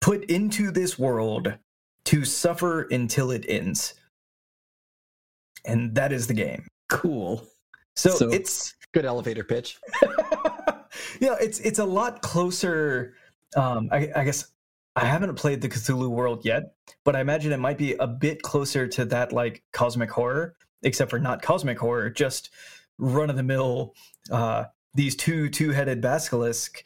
put 0.00 0.24
into 0.24 0.70
this 0.70 0.98
world 0.98 1.54
to 2.06 2.24
suffer 2.24 2.82
until 2.90 3.30
it 3.30 3.44
ends. 3.48 3.94
And 5.64 5.94
that 5.94 6.12
is 6.12 6.26
the 6.26 6.34
game. 6.34 6.66
Cool. 6.88 7.46
So, 7.96 8.10
So- 8.10 8.30
it's 8.30 8.74
good 8.94 9.04
elevator 9.04 9.44
pitch 9.44 9.78
yeah, 11.20 11.36
it's 11.40 11.60
it's 11.60 11.78
a 11.78 11.84
lot 11.84 12.22
closer. 12.22 13.14
Um, 13.56 13.88
I, 13.92 14.10
I 14.16 14.24
guess 14.24 14.46
I 14.96 15.04
haven't 15.04 15.34
played 15.36 15.60
the 15.60 15.68
Cthulhu 15.68 16.08
world 16.08 16.44
yet, 16.44 16.74
but 17.04 17.14
I 17.16 17.20
imagine 17.20 17.52
it 17.52 17.58
might 17.60 17.78
be 17.78 17.94
a 17.94 18.06
bit 18.06 18.42
closer 18.42 18.86
to 18.88 19.04
that 19.06 19.32
like 19.32 19.62
cosmic 19.72 20.10
horror, 20.10 20.56
except 20.82 21.10
for 21.10 21.18
not 21.18 21.42
cosmic 21.42 21.78
horror, 21.78 22.10
just 22.10 22.50
run 22.98 23.30
of 23.30 23.36
the 23.36 23.42
mill. 23.42 23.94
Uh, 24.30 24.64
these 24.98 25.14
two 25.14 25.48
two 25.48 25.70
headed 25.70 26.00
basilisk 26.00 26.82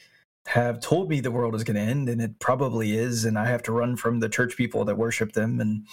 have 0.47 0.81
told 0.81 1.09
me 1.09 1.21
the 1.21 1.31
world 1.31 1.55
is 1.55 1.65
going 1.65 1.77
to 1.77 1.81
end, 1.81 2.11
and 2.11 2.21
it 2.21 2.39
probably 2.41 2.97
is, 2.97 3.25
and 3.25 3.39
I 3.39 3.47
have 3.47 3.63
to 3.65 3.73
run 3.73 3.97
from 3.97 4.21
the 4.21 4.29
church 4.29 4.55
people 4.55 4.85
that 4.85 4.99
worship 4.99 5.33
them. 5.33 5.61
And 5.61 5.87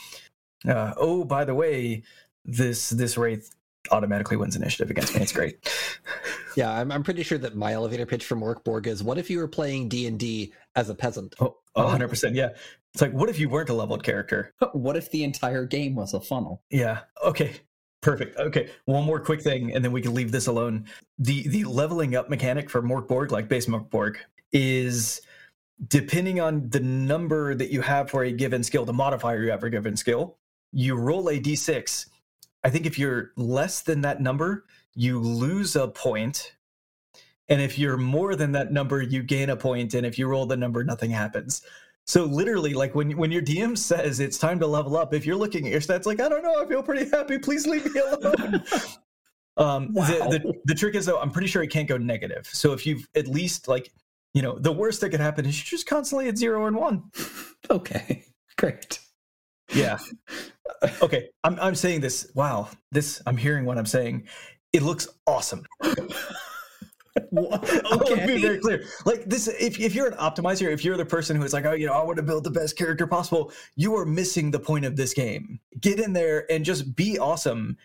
uh, 0.69 0.93
oh, 0.97 1.23
by 1.23 1.45
the 1.45 1.55
way, 1.55 2.03
this 2.43 2.89
this 2.89 3.17
wraith 3.17 3.55
automatically 3.89 4.35
wins 4.35 4.57
initiative 4.57 4.91
against 4.91 5.15
me. 5.15 5.21
It's 5.21 5.31
great. 5.31 5.57
yeah 6.57 6.69
I'm, 6.69 6.91
I'm 6.91 7.01
pretty 7.01 7.23
sure 7.23 7.37
that 7.37 7.55
my 7.55 7.71
elevator 7.71 8.05
pitch 8.05 8.25
from 8.25 8.41
Mörk 8.41 8.63
Borg 8.65 8.87
is 8.87 9.01
what 9.01 9.17
if 9.17 9.29
you 9.29 9.37
were 9.37 9.47
playing 9.47 9.87
d&d 9.87 10.53
as 10.75 10.89
a 10.89 10.95
peasant 10.95 11.33
Oh, 11.39 11.55
100%. 11.77 12.35
Yeah. 12.35 12.49
It's 12.93 13.01
like, 13.01 13.13
what 13.13 13.29
if 13.29 13.39
you 13.39 13.47
weren't 13.47 13.69
a 13.69 13.73
leveled 13.73 14.03
character? 14.03 14.53
What 14.73 14.97
if 14.97 15.09
the 15.11 15.23
entire 15.23 15.65
game 15.65 15.95
was 15.95 16.13
a 16.13 16.19
funnel? 16.19 16.61
Yeah. 16.69 17.01
Okay. 17.23 17.61
Perfect. 18.01 18.37
Okay. 18.37 18.69
One 18.85 19.03
more 19.03 19.19
quick 19.19 19.41
thing, 19.41 19.73
and 19.73 19.83
then 19.83 19.91
we 19.91 20.01
can 20.01 20.13
leave 20.13 20.31
this 20.31 20.47
alone. 20.47 20.85
The 21.17 21.47
the 21.49 21.65
leveling 21.65 22.15
up 22.15 22.29
mechanic 22.29 22.69
for 22.69 22.81
Mörk 22.81 23.07
Borg, 23.07 23.31
like 23.31 23.49
base 23.49 23.65
Mörk 23.65 23.89
Borg, 23.89 24.17
is 24.53 25.21
depending 25.87 26.39
on 26.39 26.69
the 26.69 26.79
number 26.79 27.55
that 27.55 27.71
you 27.71 27.81
have 27.81 28.09
for 28.09 28.23
a 28.23 28.31
given 28.31 28.63
skill, 28.63 28.85
the 28.85 28.93
modifier 28.93 29.43
you 29.43 29.51
have 29.51 29.61
for 29.61 29.67
a 29.67 29.71
given 29.71 29.95
skill, 29.95 30.37
you 30.71 30.95
roll 30.95 31.29
a 31.29 31.39
d6. 31.39 32.07
I 32.63 32.69
think 32.69 32.85
if 32.85 32.99
you're 32.99 33.31
less 33.37 33.81
than 33.81 34.01
that 34.01 34.21
number, 34.21 34.65
you 34.93 35.19
lose 35.19 35.75
a 35.75 35.87
point. 35.87 36.55
And 37.47 37.61
if 37.61 37.79
you're 37.79 37.97
more 37.97 38.35
than 38.35 38.51
that 38.51 38.71
number, 38.71 39.01
you 39.01 39.23
gain 39.23 39.49
a 39.49 39.55
point. 39.55 39.93
And 39.93 40.05
if 40.05 40.19
you 40.19 40.27
roll 40.27 40.45
the 40.45 40.57
number, 40.57 40.83
nothing 40.83 41.11
happens. 41.11 41.61
So 42.09 42.25
literally, 42.25 42.73
like 42.73 42.95
when 42.95 43.15
when 43.17 43.31
your 43.31 43.43
DM 43.43 43.77
says 43.77 44.19
it's 44.19 44.39
time 44.39 44.59
to 44.61 44.65
level 44.65 44.97
up, 44.97 45.13
if 45.13 45.27
you're 45.27 45.35
looking 45.35 45.67
at 45.67 45.71
your 45.71 45.79
stats, 45.79 46.07
like 46.07 46.19
I 46.19 46.27
don't 46.27 46.41
know, 46.41 46.59
I 46.59 46.65
feel 46.65 46.81
pretty 46.81 47.07
happy. 47.07 47.37
Please 47.37 47.67
leave 47.67 47.85
me 47.93 48.01
alone. 48.01 48.63
um, 49.57 49.93
Wow. 49.93 50.07
the, 50.07 50.39
the 50.39 50.53
the 50.65 50.73
trick 50.73 50.95
is 50.95 51.05
though, 51.05 51.19
I'm 51.19 51.29
pretty 51.29 51.47
sure 51.47 51.61
it 51.61 51.67
can't 51.67 51.87
go 51.87 51.97
negative. 51.97 52.49
So 52.51 52.73
if 52.73 52.87
you've 52.87 53.07
at 53.13 53.27
least 53.27 53.67
like, 53.67 53.93
you 54.33 54.41
know, 54.41 54.57
the 54.57 54.71
worst 54.71 55.01
that 55.01 55.11
could 55.11 55.19
happen 55.19 55.45
is 55.45 55.55
you're 55.59 55.77
just 55.77 55.85
constantly 55.85 56.27
at 56.27 56.35
zero 56.35 56.65
and 56.65 56.75
one. 56.75 57.03
Okay, 57.69 58.25
great. 58.57 58.99
Yeah. 59.71 59.99
okay. 61.03 61.29
I'm 61.43 61.59
I'm 61.59 61.75
saying 61.75 62.01
this. 62.01 62.31
Wow. 62.33 62.69
This 62.91 63.21
I'm 63.27 63.37
hearing 63.37 63.65
what 63.65 63.77
I'm 63.77 63.85
saying. 63.85 64.27
It 64.73 64.81
looks 64.81 65.07
awesome. 65.27 65.63
What? 67.29 67.69
I 68.19 68.25
be 68.25 68.41
very 68.41 68.59
clear. 68.59 68.83
Like 69.05 69.25
this, 69.25 69.47
if, 69.47 69.79
if 69.79 69.95
you're 69.95 70.07
an 70.07 70.17
optimizer, 70.17 70.71
if 70.71 70.83
you're 70.83 70.97
the 70.97 71.05
person 71.05 71.35
who 71.35 71.43
is 71.43 71.53
like, 71.53 71.65
oh, 71.65 71.73
you 71.73 71.87
know, 71.87 71.93
I 71.93 72.03
want 72.03 72.17
to 72.17 72.23
build 72.23 72.43
the 72.43 72.51
best 72.51 72.77
character 72.77 73.07
possible, 73.07 73.51
you 73.75 73.95
are 73.95 74.05
missing 74.05 74.51
the 74.51 74.59
point 74.59 74.85
of 74.85 74.95
this 74.95 75.13
game. 75.13 75.59
Get 75.79 75.99
in 75.99 76.13
there 76.13 76.51
and 76.51 76.65
just 76.65 76.95
be 76.95 77.19
awesome. 77.19 77.77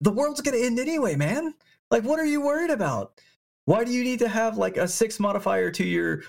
The 0.00 0.10
world's 0.10 0.40
gonna 0.40 0.58
end 0.58 0.78
anyway, 0.78 1.16
man. 1.16 1.54
Like, 1.90 2.04
what 2.04 2.18
are 2.18 2.26
you 2.26 2.40
worried 2.40 2.70
about? 2.70 3.20
Why 3.64 3.84
do 3.84 3.92
you 3.92 4.02
need 4.02 4.18
to 4.20 4.28
have 4.28 4.58
like 4.58 4.76
a 4.76 4.88
six 4.88 5.20
modifier 5.20 5.70
to 5.70 5.84
your 5.84 6.22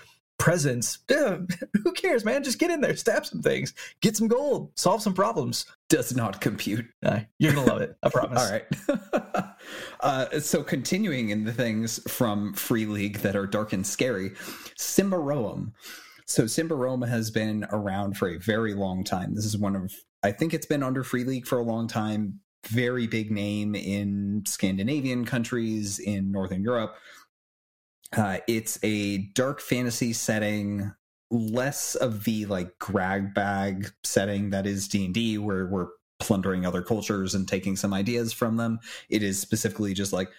presence? 0.44 0.98
Yeah, 1.08 1.38
who 1.82 1.92
cares, 1.92 2.22
man? 2.22 2.44
Just 2.44 2.58
get 2.58 2.70
in 2.70 2.82
there, 2.82 2.94
stab 2.96 3.24
some 3.24 3.40
things, 3.40 3.72
get 4.02 4.14
some 4.14 4.28
gold, 4.28 4.72
solve 4.76 5.00
some 5.00 5.14
problems. 5.14 5.64
Does 5.88 6.14
not 6.14 6.42
compute. 6.42 6.84
Uh, 7.02 7.20
you're 7.38 7.54
gonna 7.54 7.66
love 7.66 7.80
it. 7.80 7.96
I 8.02 8.08
promise. 8.10 8.42
All 8.42 8.50
right. 8.52 9.54
uh, 10.00 10.40
so 10.40 10.62
continuing 10.62 11.30
in 11.30 11.44
the 11.44 11.52
things 11.52 11.98
from 12.12 12.52
Free 12.52 12.84
League 12.84 13.20
that 13.20 13.36
are 13.36 13.46
dark 13.46 13.72
and 13.72 13.86
scary, 13.86 14.30
Symbaroum. 14.78 15.72
So 16.26 16.44
Symbaroum 16.44 17.08
has 17.08 17.30
been 17.30 17.66
around 17.70 18.18
for 18.18 18.28
a 18.28 18.38
very 18.38 18.74
long 18.74 19.02
time. 19.02 19.34
This 19.34 19.46
is 19.46 19.56
one 19.56 19.74
of 19.74 19.94
I 20.22 20.32
think 20.32 20.52
it's 20.52 20.66
been 20.66 20.82
under 20.82 21.02
Free 21.02 21.24
League 21.24 21.46
for 21.46 21.58
a 21.58 21.64
long 21.64 21.88
time. 21.88 22.40
Very 22.66 23.06
big 23.06 23.30
name 23.30 23.74
in 23.74 24.42
Scandinavian 24.46 25.24
countries, 25.24 25.98
in 25.98 26.30
Northern 26.30 26.62
Europe. 26.62 26.96
Uh, 28.16 28.38
it's 28.46 28.78
a 28.82 29.18
dark 29.34 29.60
fantasy 29.60 30.12
setting, 30.12 30.92
less 31.30 31.94
of 31.96 32.24
the 32.24 32.46
like 32.46 32.78
grab 32.78 33.34
bag 33.34 33.90
setting 34.04 34.50
that 34.50 34.66
is 34.66 34.88
D 34.88 35.06
and 35.06 35.14
D, 35.14 35.38
where 35.38 35.66
we're 35.66 35.88
plundering 36.20 36.64
other 36.64 36.82
cultures 36.82 37.34
and 37.34 37.48
taking 37.48 37.76
some 37.76 37.92
ideas 37.92 38.32
from 38.32 38.56
them. 38.56 38.78
It 39.08 39.22
is 39.22 39.40
specifically 39.40 39.94
just 39.94 40.12
like 40.12 40.30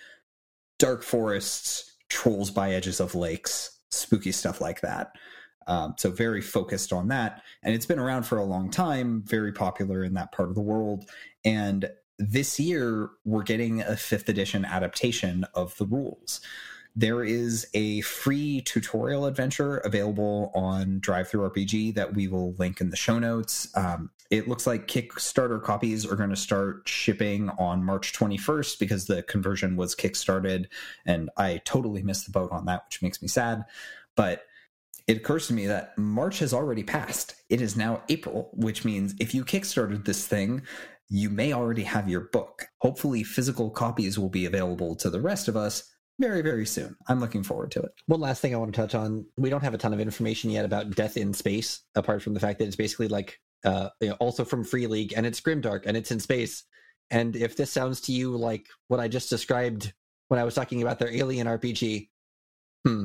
dark 0.80 1.04
forests, 1.04 1.92
trolls 2.10 2.50
by 2.50 2.72
edges 2.72 3.00
of 3.00 3.16
lakes, 3.16 3.80
spooky 3.92 4.32
stuff 4.32 4.62
like 4.62 4.82
that. 4.82 5.12
Um, 5.68 5.96
so 5.98 6.12
very 6.12 6.42
focused 6.42 6.94
on 6.94 7.08
that. 7.10 7.42
And 7.64 7.74
it's 7.74 7.88
been 7.88 8.00
around 8.00 8.24
for 8.24 8.38
a 8.38 8.46
long 8.46 8.70
time, 8.70 9.24
very 9.26 9.52
popular 9.52 10.04
in 10.04 10.14
that 10.14 10.32
part 10.32 10.50
of 10.50 10.56
the 10.56 10.62
world. 10.62 11.10
And 11.44 11.90
this 12.20 12.60
year, 12.60 13.10
we're 13.26 13.44
getting 13.44 13.82
a 13.82 13.98
fifth 13.98 14.30
edition 14.30 14.64
adaptation 14.64 15.46
of 15.54 15.76
the 15.78 15.86
rules. 15.86 16.40
There 16.98 17.24
is 17.24 17.68
a 17.74 18.00
free 18.02 18.62
tutorial 18.62 19.26
adventure 19.26 19.78
available 19.80 20.52
on 20.56 21.02
DriveThruRPG 21.02 21.94
that 21.96 22.14
we 22.14 22.30
will 22.30 22.54
link 22.54 22.80
in 22.80 22.90
the 22.90 22.96
show 22.96 23.20
notes. 23.20 23.68
Um, 23.76 24.12
it 24.32 24.48
looks 24.48 24.66
like 24.66 24.88
Kickstarter 24.88 25.62
copies 25.62 26.06
are 26.06 26.16
going 26.16 26.30
to 26.30 26.38
start 26.38 26.88
shipping 26.88 27.50
on 27.60 27.84
March 27.84 28.14
21st 28.14 28.80
because 28.80 29.08
the 29.08 29.24
conversion 29.24 29.76
was 29.76 29.94
kickstarted, 29.94 30.68
and 31.06 31.30
I 31.36 31.62
totally 31.66 32.02
missed 32.02 32.26
the 32.26 32.32
boat 32.32 32.52
on 32.52 32.66
that, 32.66 32.86
which 32.88 33.02
makes 33.02 33.22
me 33.22 33.28
sad. 33.28 33.66
But 34.16 34.44
it 35.06 35.18
occurs 35.18 35.48
to 35.48 35.54
me 35.54 35.68
that 35.68 35.98
March 35.98 36.40
has 36.40 36.54
already 36.54 36.84
passed. 36.84 37.36
It 37.50 37.60
is 37.60 37.76
now 37.76 38.04
April, 38.08 38.50
which 38.54 38.86
means 38.86 39.16
if 39.20 39.36
you 39.36 39.44
kickstarted 39.44 40.06
this 40.06 40.26
thing, 40.26 40.62
you 41.10 41.30
may 41.30 41.52
already 41.54 41.84
have 41.84 42.10
your 42.10 42.22
book. 42.22 42.68
Hopefully, 42.80 43.24
physical 43.24 43.70
copies 43.70 44.18
will 44.18 44.30
be 44.30 44.46
available 44.46 44.96
to 44.96 45.10
the 45.10 45.22
rest 45.22 45.48
of 45.50 45.58
us 45.58 45.95
very, 46.20 46.42
very 46.42 46.66
soon. 46.66 46.96
I'm 47.08 47.20
looking 47.20 47.44
forward 47.44 47.72
to 47.72 47.82
it. 47.82 47.92
One 48.08 48.22
last 48.22 48.42
thing 48.42 48.54
I 48.54 48.58
want 48.58 48.74
to 48.74 48.82
touch 48.82 48.96
on: 48.96 49.26
we 49.38 49.50
don't 49.50 49.64
have 49.64 49.74
a 49.74 49.78
ton 49.78 49.94
of 49.94 50.00
information 50.00 50.50
yet 50.50 50.66
about 50.66 50.92
Death 50.92 51.18
in 51.18 51.34
Space, 51.34 51.82
apart 51.96 52.22
from 52.22 52.34
the 52.34 52.40
fact 52.40 52.60
that 52.60 52.66
it's 52.66 52.76
basically 52.76 53.08
like 53.08 53.40
uh, 53.66 53.90
you 54.00 54.10
know, 54.10 54.16
also 54.20 54.46
from 54.46 54.64
Free 54.64 54.88
League, 54.88 55.14
and 55.18 55.26
it's 55.26 55.42
grimdark 55.42 55.84
and 55.86 55.98
it's 55.98 56.12
in 56.12 56.20
space. 56.20 56.64
And 57.12 57.36
if 57.36 57.58
this 57.58 57.72
sounds 57.72 58.02
to 58.02 58.12
you 58.12 58.36
like 58.38 58.68
what 58.88 59.00
I 59.00 59.08
just 59.08 59.30
described 59.30 59.94
when 60.28 60.40
I 60.40 60.44
was 60.44 60.56
talking 60.56 60.82
about 60.82 61.00
their 61.00 61.12
alien 61.14 61.48
RPG, 61.48 62.10
hmm. 62.86 63.04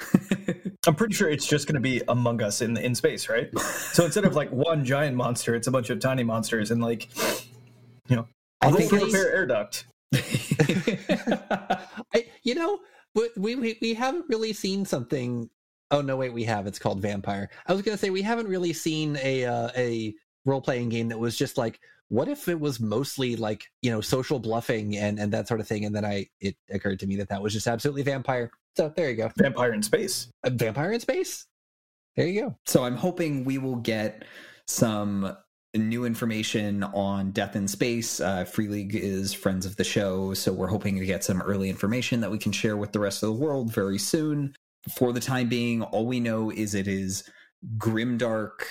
I'm 0.86 0.94
pretty 0.96 1.14
sure 1.14 1.30
it's 1.30 1.46
just 1.46 1.66
going 1.66 1.74
to 1.74 1.80
be 1.80 2.02
Among 2.08 2.42
Us 2.42 2.60
in 2.60 2.76
in 2.76 2.94
space, 2.94 3.28
right? 3.28 3.56
So 3.58 4.04
instead 4.04 4.24
of 4.24 4.34
like 4.34 4.50
one 4.50 4.84
giant 4.84 5.16
monster, 5.16 5.54
it's 5.54 5.68
a 5.68 5.70
bunch 5.70 5.90
of 5.90 6.00
tiny 6.00 6.24
monsters, 6.24 6.70
and 6.70 6.82
like, 6.82 7.08
you 8.08 8.16
know, 8.16 8.26
I 8.60 8.72
think 8.72 8.90
repair 8.90 9.32
air 9.32 9.46
duct. 9.46 9.86
I, 13.42 13.48
you 13.48 13.56
know, 13.56 13.62
we, 13.62 13.72
we 13.72 13.78
we 13.80 13.94
haven't 13.94 14.24
really 14.28 14.52
seen 14.52 14.84
something. 14.84 15.50
Oh 15.90 16.00
no, 16.00 16.16
wait, 16.16 16.32
we 16.32 16.44
have. 16.44 16.66
It's 16.66 16.78
called 16.78 17.00
Vampire. 17.00 17.50
I 17.66 17.72
was 17.72 17.82
gonna 17.82 17.98
say 17.98 18.10
we 18.10 18.22
haven't 18.22 18.48
really 18.48 18.72
seen 18.72 19.18
a 19.22 19.44
uh, 19.44 19.70
a 19.76 20.14
role 20.44 20.60
playing 20.60 20.88
game 20.88 21.08
that 21.08 21.18
was 21.18 21.36
just 21.36 21.58
like, 21.58 21.80
what 22.08 22.28
if 22.28 22.48
it 22.48 22.58
was 22.58 22.80
mostly 22.80 23.36
like 23.36 23.64
you 23.82 23.90
know 23.90 24.00
social 24.00 24.38
bluffing 24.38 24.96
and 24.96 25.18
and 25.18 25.32
that 25.32 25.48
sort 25.48 25.60
of 25.60 25.68
thing? 25.68 25.84
And 25.84 25.94
then 25.94 26.04
I 26.04 26.28
it 26.40 26.56
occurred 26.70 27.00
to 27.00 27.06
me 27.06 27.16
that 27.16 27.28
that 27.28 27.42
was 27.42 27.52
just 27.52 27.66
absolutely 27.66 28.02
Vampire. 28.02 28.50
So 28.76 28.92
there 28.94 29.10
you 29.10 29.16
go, 29.16 29.30
Vampire 29.36 29.72
in 29.72 29.82
space. 29.82 30.28
A 30.44 30.50
vampire 30.50 30.92
in 30.92 31.00
space. 31.00 31.46
There 32.16 32.26
you 32.26 32.40
go. 32.42 32.58
So 32.66 32.84
I'm 32.84 32.96
hoping 32.96 33.44
we 33.44 33.58
will 33.58 33.76
get 33.76 34.24
some 34.66 35.36
new 35.78 36.04
information 36.04 36.82
on 36.82 37.30
Death 37.30 37.56
in 37.56 37.66
Space. 37.66 38.20
Uh, 38.20 38.44
Free 38.44 38.68
League 38.68 38.94
is 38.94 39.32
friends 39.32 39.64
of 39.64 39.76
the 39.76 39.84
show, 39.84 40.34
so 40.34 40.52
we're 40.52 40.66
hoping 40.66 40.98
to 40.98 41.06
get 41.06 41.24
some 41.24 41.40
early 41.42 41.70
information 41.70 42.20
that 42.20 42.30
we 42.30 42.38
can 42.38 42.52
share 42.52 42.76
with 42.76 42.92
the 42.92 43.00
rest 43.00 43.22
of 43.22 43.28
the 43.28 43.44
world 43.44 43.72
very 43.72 43.98
soon. 43.98 44.54
For 44.96 45.12
the 45.12 45.20
time 45.20 45.48
being, 45.48 45.82
all 45.82 46.06
we 46.06 46.20
know 46.20 46.50
is 46.50 46.74
it 46.74 46.88
is 46.88 47.28
grimdark 47.78 48.64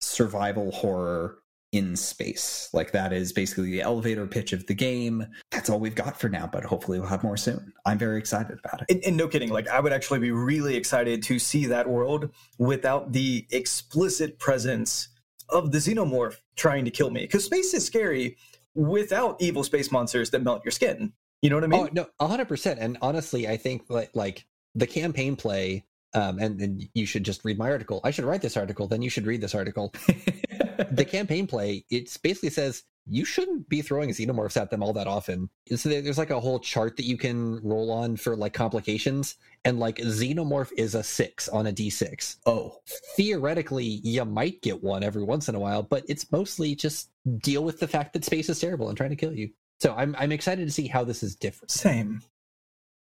survival 0.00 0.70
horror 0.70 1.38
in 1.72 1.96
space. 1.96 2.70
Like 2.72 2.92
that 2.92 3.12
is 3.12 3.32
basically 3.32 3.70
the 3.70 3.82
elevator 3.82 4.26
pitch 4.26 4.52
of 4.52 4.66
the 4.66 4.74
game. 4.74 5.26
That's 5.50 5.68
all 5.68 5.78
we've 5.78 5.94
got 5.94 6.18
for 6.18 6.28
now, 6.28 6.48
but 6.50 6.64
hopefully 6.64 6.98
we'll 6.98 7.08
have 7.08 7.22
more 7.22 7.36
soon. 7.36 7.72
I'm 7.84 7.98
very 7.98 8.18
excited 8.18 8.58
about 8.64 8.82
it. 8.82 8.90
And, 8.90 9.04
and, 9.04 9.16
no 9.16 9.28
kidding, 9.28 9.50
like 9.50 9.68
I 9.68 9.80
would 9.80 9.92
actually 9.92 10.20
be 10.20 10.30
really 10.30 10.76
excited 10.76 11.22
to 11.24 11.38
see 11.38 11.66
that 11.66 11.88
world 11.88 12.30
without 12.58 13.12
the 13.12 13.46
explicit 13.50 14.38
presence 14.38 15.08
of 15.48 15.72
the 15.72 15.78
xenomorph 15.78 16.36
trying 16.56 16.84
to 16.84 16.90
kill 16.90 17.10
me 17.10 17.22
because 17.22 17.44
space 17.44 17.74
is 17.74 17.84
scary 17.84 18.36
without 18.74 19.40
evil 19.40 19.64
space 19.64 19.90
monsters 19.90 20.30
that 20.30 20.42
melt 20.42 20.64
your 20.64 20.72
skin. 20.72 21.12
You 21.42 21.50
know 21.50 21.56
what 21.56 21.64
I 21.64 21.68
mean? 21.68 21.88
Oh 21.96 22.06
no, 22.20 22.26
hundred 22.26 22.48
percent. 22.48 22.80
And 22.80 22.98
honestly, 23.02 23.48
I 23.48 23.56
think 23.56 23.84
like 23.88 24.10
like 24.14 24.46
the 24.74 24.86
campaign 24.86 25.36
play. 25.36 25.84
Um, 26.14 26.38
and, 26.38 26.58
and 26.62 26.88
you 26.94 27.04
should 27.04 27.22
just 27.22 27.44
read 27.44 27.58
my 27.58 27.70
article. 27.70 28.00
I 28.02 28.12
should 28.12 28.24
write 28.24 28.40
this 28.40 28.56
article, 28.56 28.88
then 28.88 29.02
you 29.02 29.10
should 29.10 29.26
read 29.26 29.42
this 29.42 29.54
article. 29.54 29.92
the 30.90 31.04
campaign 31.04 31.46
play, 31.46 31.84
it 31.90 32.16
basically 32.22 32.48
says 32.48 32.84
you 33.08 33.24
shouldn't 33.24 33.68
be 33.68 33.82
throwing 33.82 34.10
xenomorphs 34.10 34.60
at 34.60 34.70
them 34.70 34.82
all 34.82 34.92
that 34.92 35.06
often. 35.06 35.48
So 35.74 35.88
there's 35.88 36.18
like 36.18 36.30
a 36.30 36.40
whole 36.40 36.58
chart 36.58 36.96
that 36.96 37.04
you 37.04 37.16
can 37.16 37.60
roll 37.62 37.90
on 37.90 38.16
for 38.16 38.36
like 38.36 38.52
complications, 38.52 39.36
and 39.64 39.78
like 39.78 39.96
xenomorph 39.96 40.72
is 40.76 40.94
a 40.94 41.02
six 41.02 41.48
on 41.48 41.66
a 41.66 41.72
d6. 41.72 42.36
Oh, 42.46 42.76
theoretically, 43.16 44.00
you 44.04 44.24
might 44.24 44.62
get 44.62 44.82
one 44.82 45.02
every 45.02 45.24
once 45.24 45.48
in 45.48 45.54
a 45.54 45.60
while, 45.60 45.82
but 45.82 46.04
it's 46.08 46.30
mostly 46.30 46.74
just 46.74 47.10
deal 47.38 47.64
with 47.64 47.80
the 47.80 47.88
fact 47.88 48.12
that 48.12 48.24
space 48.24 48.48
is 48.48 48.60
terrible 48.60 48.88
and 48.88 48.96
trying 48.96 49.10
to 49.10 49.16
kill 49.16 49.34
you. 49.34 49.50
So 49.80 49.94
I'm 49.94 50.14
I'm 50.18 50.32
excited 50.32 50.66
to 50.66 50.72
see 50.72 50.86
how 50.86 51.04
this 51.04 51.22
is 51.22 51.36
different. 51.36 51.70
Same. 51.70 52.22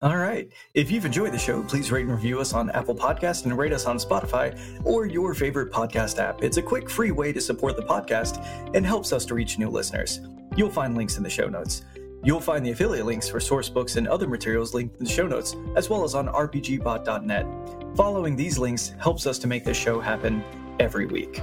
All 0.03 0.19
right. 0.19 0.47
If 0.75 0.91
you've 0.91 1.07
enjoyed 1.07 1.33
the 1.33 1.39
show, 1.39 1.63
please 1.63 1.91
rate 1.91 2.03
and 2.03 2.13
review 2.13 2.39
us 2.39 2.53
on 2.53 2.69
Apple 2.71 2.95
Podcast 2.95 3.45
and 3.45 3.57
rate 3.57 3.73
us 3.73 3.87
on 3.87 3.97
Spotify 3.97 4.55
or 4.85 5.07
your 5.07 5.33
favorite 5.33 5.73
podcast 5.73 6.19
app. 6.19 6.43
It's 6.43 6.59
a 6.59 6.63
quick, 6.63 6.91
free 6.91 7.13
way 7.13 7.33
to 7.33 7.41
support 7.41 7.77
the 7.77 7.83
podcast 7.83 8.45
and 8.75 8.85
helps 8.85 9.15
us 9.15 9.25
to 9.25 9.35
reach 9.35 9.59
new 9.59 9.71
listeners. 9.71 10.21
You'll 10.55 10.71
find 10.71 10.95
links 10.95 11.17
in 11.17 11.23
the 11.23 11.31
show 11.31 11.49
notes. 11.49 11.83
You'll 12.23 12.41
find 12.41 12.65
the 12.65 12.73
affiliate 12.73 13.07
links 13.07 13.27
for 13.27 13.41
source 13.41 13.71
books 13.71 13.97
and 13.97 14.07
other 14.07 14.29
materials 14.29 14.75
linked 14.75 14.99
in 14.99 15.05
the 15.05 15.11
show 15.11 15.27
notes, 15.27 15.57
as 15.77 15.89
well 15.89 16.05
as 16.05 16.15
on 16.15 16.29
rpgbot.net. 16.29 17.97
Following 17.97 18.37
these 18.37 18.59
links 18.59 18.93
helps 18.99 19.27
us 19.27 19.39
to 19.39 19.47
make 19.47 19.65
this 19.65 19.79
show 19.79 19.99
happen 19.99 20.45
every 20.79 21.07
week. 21.07 21.41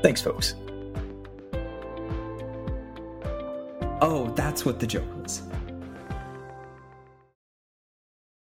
Thanks, 0.00 0.22
folks. 0.22 0.54
Oh, 4.00 4.32
that's 4.36 4.64
what 4.64 4.78
the 4.78 4.86
joke 4.86 5.12
was. 5.20 5.42